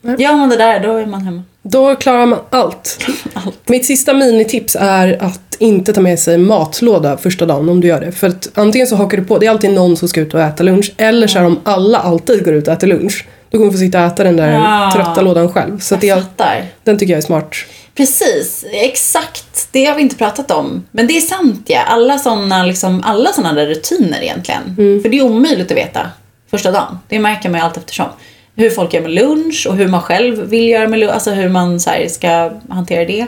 [0.00, 0.16] Nej.
[0.18, 1.42] Gör man det där, då är man hemma.
[1.62, 2.98] Då klarar man allt.
[3.34, 3.68] Allt.
[3.68, 8.00] Mitt sista minitips är att inte ta med sig matlåda första dagen om du gör
[8.00, 8.12] det.
[8.12, 10.40] För att antingen så hakar du på, det är alltid någon som ska ut och
[10.40, 10.92] äta lunch.
[10.96, 13.26] Eller så är om alla alltid går ut och äter lunch.
[13.50, 14.90] Då kommer du få sitta och äta den där Ja.
[14.94, 15.78] trötta lådan själv.
[15.78, 16.64] Så Jag det, fattar.
[16.84, 17.54] den tycker jag är smart.
[18.00, 19.68] Precis, exakt.
[19.72, 20.86] Det har vi inte pratat om.
[20.90, 21.80] Men det är sant ja.
[21.80, 24.76] Alla sådana liksom, alla såna där rutiner egentligen.
[25.02, 26.10] För det är omöjligt att veta
[26.50, 26.98] första dagen.
[27.08, 28.06] Det märker man ju allt eftersom.
[28.54, 31.12] Hur folk gör med lunch och hur man själv vill göra med lunch.
[31.12, 33.26] Alltså hur man så här, ska hantera det.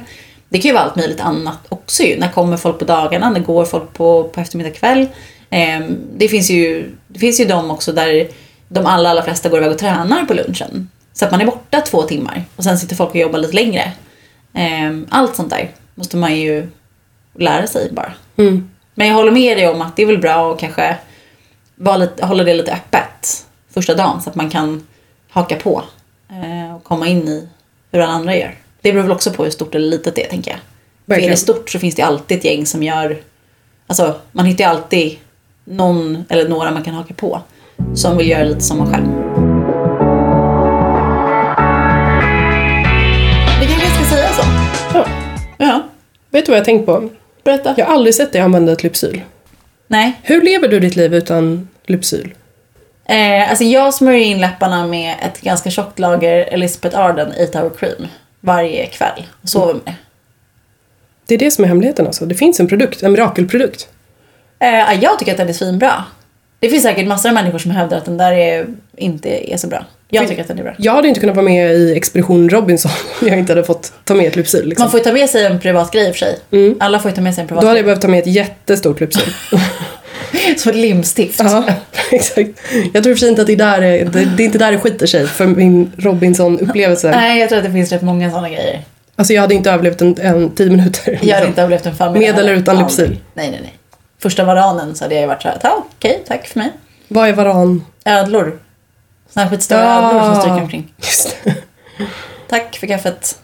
[0.48, 2.18] Det kan ju vara allt möjligt annat också ju.
[2.18, 3.30] När kommer folk på dagarna?
[3.30, 5.06] När går folk på, på eftermiddag kväll?
[5.50, 8.28] Ehm, det, finns ju, det finns ju de också där
[8.68, 10.90] de allra, allra flesta går iväg och tränar på lunchen.
[11.12, 13.92] Så att man är borta två timmar och sen sitter folk och jobbar lite längre.
[14.54, 16.68] Ehm, Allt sånt där måste man ju
[17.38, 18.12] lära sig bara.
[18.36, 18.70] Mm.
[18.94, 20.96] Men jag håller med dig om att det är väl bra att kanske
[21.74, 24.86] vara lite, hålla det lite öppet första dagen så att man kan
[25.30, 25.82] haka på
[26.30, 27.48] eh, och komma in i
[27.92, 28.54] hur alla andra gör.
[28.80, 30.60] Det beror väl också på hur stort eller litet det är tänker jag.
[30.60, 31.30] För är Verkligen.
[31.30, 33.20] det stort så finns det alltid ett gäng som gör,
[33.86, 35.18] alltså man hittar ju alltid
[35.64, 37.40] någon eller några man kan haka på
[37.94, 39.31] som vill göra lite som man själv.
[45.66, 45.82] Ja,
[46.30, 47.08] Vet du vad jag har tänkt på?
[47.44, 47.74] berätta.
[47.76, 49.20] Jag har aldrig sett dig använda ett Lypsyl.
[49.86, 52.34] Nej, Hur lever du ditt liv utan Lypsyl?
[53.04, 57.70] Eh, alltså jag smörjer in läpparna med ett ganska tjockt lager Elizabeth Arden 8 hour
[57.78, 58.06] cream
[58.40, 59.94] varje kväll och sover med det.
[61.26, 62.26] Det är det som är hemligheten alltså.
[62.26, 63.88] Det finns en produkt, en mirakelprodukt.
[64.58, 66.04] Eh, jag tycker att den är svinbra.
[66.58, 69.66] Det finns säkert massor av människor som hävdar att den där är, inte är så
[69.66, 69.84] bra.
[70.14, 70.74] Jag tycker att den är bra.
[70.78, 72.90] Jag hade inte kunnat vara med i Expedition Robinson
[73.20, 74.68] om jag inte hade fått ta med ett Lypsyl.
[74.68, 74.84] Liksom.
[74.84, 76.76] Man får ju ta med sig en privat grej i och för sig.
[76.80, 78.26] Alla får ju ta med sig en privat Då hade jag behövt ta med ett
[78.26, 79.34] jättestort Lypsyl.
[80.56, 81.40] Som ett limstift.
[81.44, 81.64] Ja,
[82.10, 82.50] exakt.
[82.92, 84.72] Jag tror för sig inte att det är, där det, det, det är inte där
[84.72, 87.10] det skiter sig för min Robinson-upplevelse.
[87.10, 88.82] Nej, jag tror att det finns rätt många sådana grejer.
[89.16, 91.18] Alltså jag hade inte överlevt en, en tio minuter.
[91.22, 92.26] Jag hade inte överlevt en familj.
[92.26, 92.78] Med eller utan.
[92.78, 93.18] Lypsyl?
[93.34, 93.74] Nej, nej, nej.
[94.18, 96.70] Första varanen så hade jag ju varit såhär, okej, tack för mig.
[97.08, 97.84] Vad är varan?
[98.04, 98.58] Ödlor.
[99.32, 100.08] Såna här skitstora Ja.
[100.08, 100.94] ödlor som stryker omkring.
[100.96, 101.54] Just det.
[102.48, 103.38] Tack för kaffet.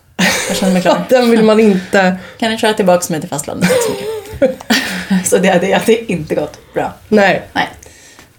[0.49, 1.05] Jag känner mig klar.
[1.09, 2.17] Den vill man inte...
[2.39, 3.69] Kan ni köra tillbaka mig till fastlandet?
[3.69, 5.27] Tack så mycket.
[5.29, 6.93] så det hade, det inte gått bra.
[7.09, 7.43] Nej.
[7.53, 7.69] Nej.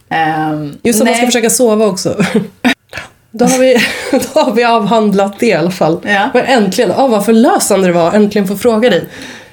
[0.10, 1.18] Ehm, Just att man nej.
[1.18, 2.24] ska försöka sova också.
[3.32, 3.78] Då har, vi,
[4.12, 6.00] då har vi avhandlat det i alla fall.
[6.04, 6.30] Ja.
[6.34, 9.06] Men äntligen, oh, vad förlösande det var äntligen få fråga dig.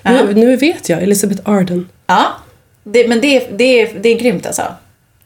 [0.02, 1.88] Nu, nu vet jag, Elizabeth Arden.
[2.06, 2.24] Ja,
[2.84, 4.62] det, men det, det, det är grymt alltså.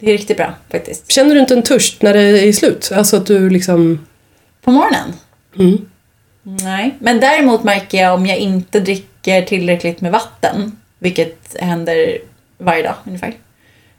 [0.01, 1.11] Det är riktigt bra faktiskt.
[1.11, 2.93] Känner du inte en törst när det är slut?
[2.95, 4.07] Alltså att du liksom...
[4.63, 5.13] På morgonen?
[5.59, 5.89] Mm.
[6.43, 6.95] Nej.
[6.99, 12.19] Men däremot märker jag om jag inte dricker tillräckligt med vatten, vilket händer
[12.59, 13.35] varje dag ungefär.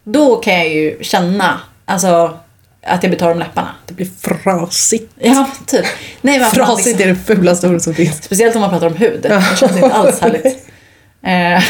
[0.03, 2.37] Då kan jag ju känna alltså,
[2.81, 3.71] att jag torr om läpparna.
[3.85, 5.13] Det blir frasigt.
[5.19, 5.85] Ja, typ.
[6.21, 8.23] Nej, men Frasigt liksom, är det fulaste ordet som finns.
[8.23, 9.21] Speciellt om man pratar om hud.
[9.21, 10.67] Det känns inte alls härligt.
[11.23, 11.63] Eh,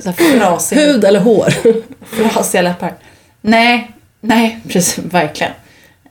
[0.00, 0.76] så här frasig.
[0.76, 1.54] Hud eller hår?
[2.04, 2.94] Frasiga läppar.
[3.46, 3.90] Nej,
[4.20, 5.52] nej, precis, verkligen.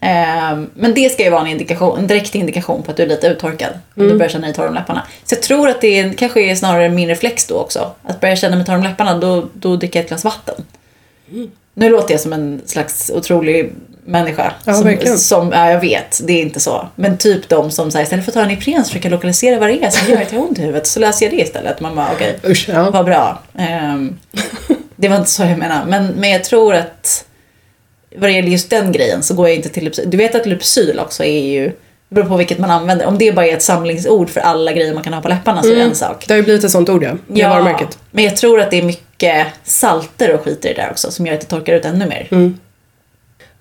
[0.01, 3.07] Ehm, men det ska ju vara en, indikation, en direkt indikation på att du är
[3.07, 3.69] lite uttorkad.
[3.97, 4.09] Mm.
[4.09, 5.07] du börjar känna dig torr om läpparna.
[5.23, 7.91] Så jag tror att det är, kanske är snarare min reflex då också.
[8.03, 10.55] Att börja känna mig torr om läpparna, då, då dricker jag ett glas vatten.
[11.31, 11.51] Mm.
[11.73, 13.73] Nu låter jag som en slags otrolig
[14.05, 14.53] människa.
[14.65, 15.17] Ja, som, verkligen.
[15.17, 16.87] som, ja, jag vet, det är inte så.
[16.95, 19.83] Men typ de som säger istället för att ta en Ipren försöka lokalisera vad det
[19.83, 20.87] är som gör att jag har ont i huvudet.
[20.87, 21.79] Så löser jag det istället.
[21.79, 22.39] Man bara, okej.
[22.47, 22.89] Usch, ja.
[22.89, 23.39] Vad bra.
[23.57, 24.19] Ehm,
[25.03, 25.85] det var inte så jag menade.
[25.85, 27.25] Men, men jag tror att
[28.15, 30.09] vad det gäller just den grejen så går jag inte till Lypsyl.
[30.09, 31.65] Du vet att Lypsyl också är ju,
[32.09, 33.05] det beror på vilket man använder.
[33.05, 35.71] Om det bara är ett samlingsord för alla grejer man kan ha på läpparna så
[35.71, 36.25] är det en sak.
[36.27, 37.11] Det har ju blivit ett sånt ord ja.
[37.27, 37.97] Det varumärket.
[38.11, 41.25] men jag tror att det är mycket salter och skit i det där också som
[41.25, 42.27] gör att det torkar ut ännu mer.
[42.31, 42.59] Mm.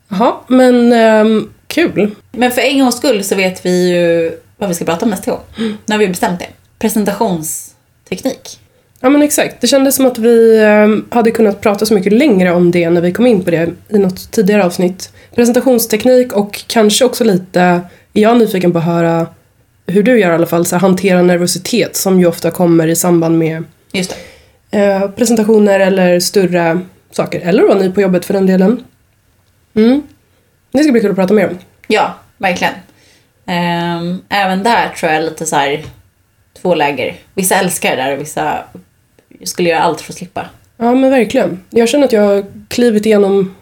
[0.09, 2.15] Jaha, men ehm, kul.
[2.33, 5.31] Men för en gångs skull så vet vi ju vad vi ska prata om nästa
[5.31, 5.41] gång.
[5.57, 6.49] Nu har vi bestämt det.
[6.79, 8.59] Presentationsteknik.
[9.05, 9.61] Ja men exakt.
[9.61, 13.01] Det kändes som att vi ehm, hade kunnat prata så mycket längre om det när
[13.01, 15.13] vi kom in på det i något tidigare avsnitt.
[15.35, 17.61] Presentationsteknik och kanske också lite,
[18.13, 19.27] är jag nyfiken på att höra
[19.87, 22.97] hur du gör i alla fall, så här, hantera nervositet som ju ofta kommer i
[22.97, 23.65] samband med
[24.71, 26.81] eh, presentationer eller större
[27.11, 27.41] saker.
[27.41, 28.85] Eller då ni på jobbet för den delen.
[29.75, 30.03] Mm.
[30.73, 31.59] Det ska bli kul att prata mer om.
[31.87, 32.75] Ja, verkligen.
[33.47, 35.85] Ehm, även där tror jag lite så här
[36.63, 37.17] två läger.
[37.35, 38.65] Vissa älskar det där och vissa
[39.45, 40.47] skulle göra allt för att slippa.
[40.77, 41.61] Ja men verkligen.
[41.71, 43.55] Jag känner att jag har klivit igenom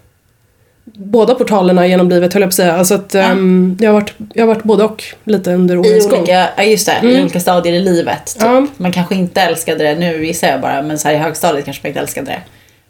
[0.85, 2.77] båda portalerna genom livet höll jag på att säga.
[2.77, 6.27] Alltså att ehm, jag, har varit, jag har varit både och lite under årens gång.
[6.27, 8.27] ja, just det, i olika stadier i livet.
[8.27, 8.43] Typ.
[8.43, 8.67] Ja.
[8.77, 11.83] Man kanske inte älskade det, nu gissar jag bara, men så här i högstadiet kanske
[11.83, 12.41] man inte älskade det.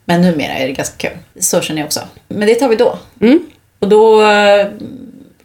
[0.05, 1.18] Men numera är det ganska kul.
[1.38, 2.01] Så känner jag också.
[2.28, 2.99] Men det tar vi då.
[3.20, 3.41] Mm.
[3.78, 4.66] Och då eh,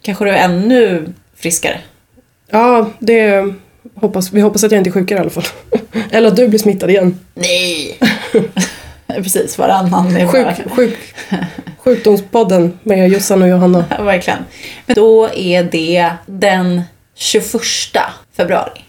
[0.02, 1.80] kanske du är ännu friskare.
[2.50, 3.54] Ja, det
[3.94, 5.44] hoppas, vi hoppas att jag inte är sjukare i alla fall.
[6.10, 7.18] Eller att du blir smittad igen.
[7.34, 7.98] Nej!
[9.06, 10.74] Precis, varannan är Sjuk, bara...
[10.76, 10.98] sjuk,
[11.78, 13.84] sjukdomspodden med Jossan och Johanna.
[13.98, 14.38] Verkligen.
[14.86, 16.82] Men då är det den
[17.14, 17.52] 21
[18.36, 18.80] februari.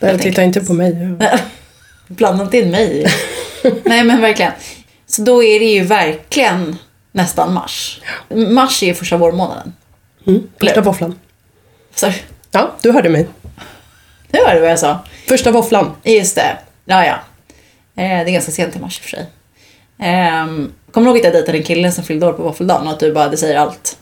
[0.00, 1.16] Jag Helt tittar inte på mig.
[2.08, 3.06] Blanda inte in mig.
[3.84, 4.52] Nej men verkligen.
[5.06, 6.76] Så då är det ju verkligen
[7.12, 8.00] nästan mars.
[8.34, 9.72] Mars är ju första vårmånaden.
[10.26, 10.42] Mm.
[10.60, 11.18] Första våfflan.
[11.94, 12.10] Så,
[12.54, 13.26] Ja, du hörde mig.
[14.34, 14.98] Nu var det vad jag sa.
[15.28, 15.92] Första våfflan.
[16.04, 16.56] Just det.
[16.84, 17.14] Ja, ja.
[18.02, 19.26] Eh, det är ganska sent i mars i och för sig.
[19.98, 22.92] Ehm, kommer du ihåg att jag dejtade en kille som fyllde år på våffeldagen och
[22.92, 23.98] att du bara, det säger allt?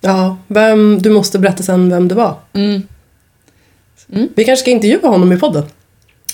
[0.00, 2.34] Ja, vem, du måste berätta sen vem det var.
[2.52, 2.82] Mm.
[4.34, 5.64] Vi kanske ska intervjua honom i podden.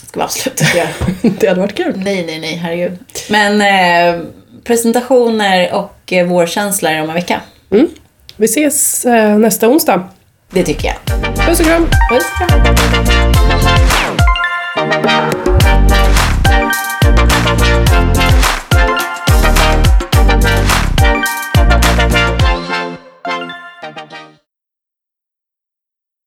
[0.06, 0.88] Ska vi absolut göra.
[1.38, 1.92] Det hade varit kul.
[1.96, 2.98] Nej, nej, nej, herregud.
[3.30, 4.22] Men eh,
[4.64, 7.40] presentationer och eh, vårkänslor om en vecka.
[7.70, 7.88] Mm.
[8.36, 10.08] Vi ses eh, nästa onsdag.
[10.50, 10.96] Det tycker jag.
[11.46, 11.86] Puss och kram.
[12.10, 13.78] Puss och kram.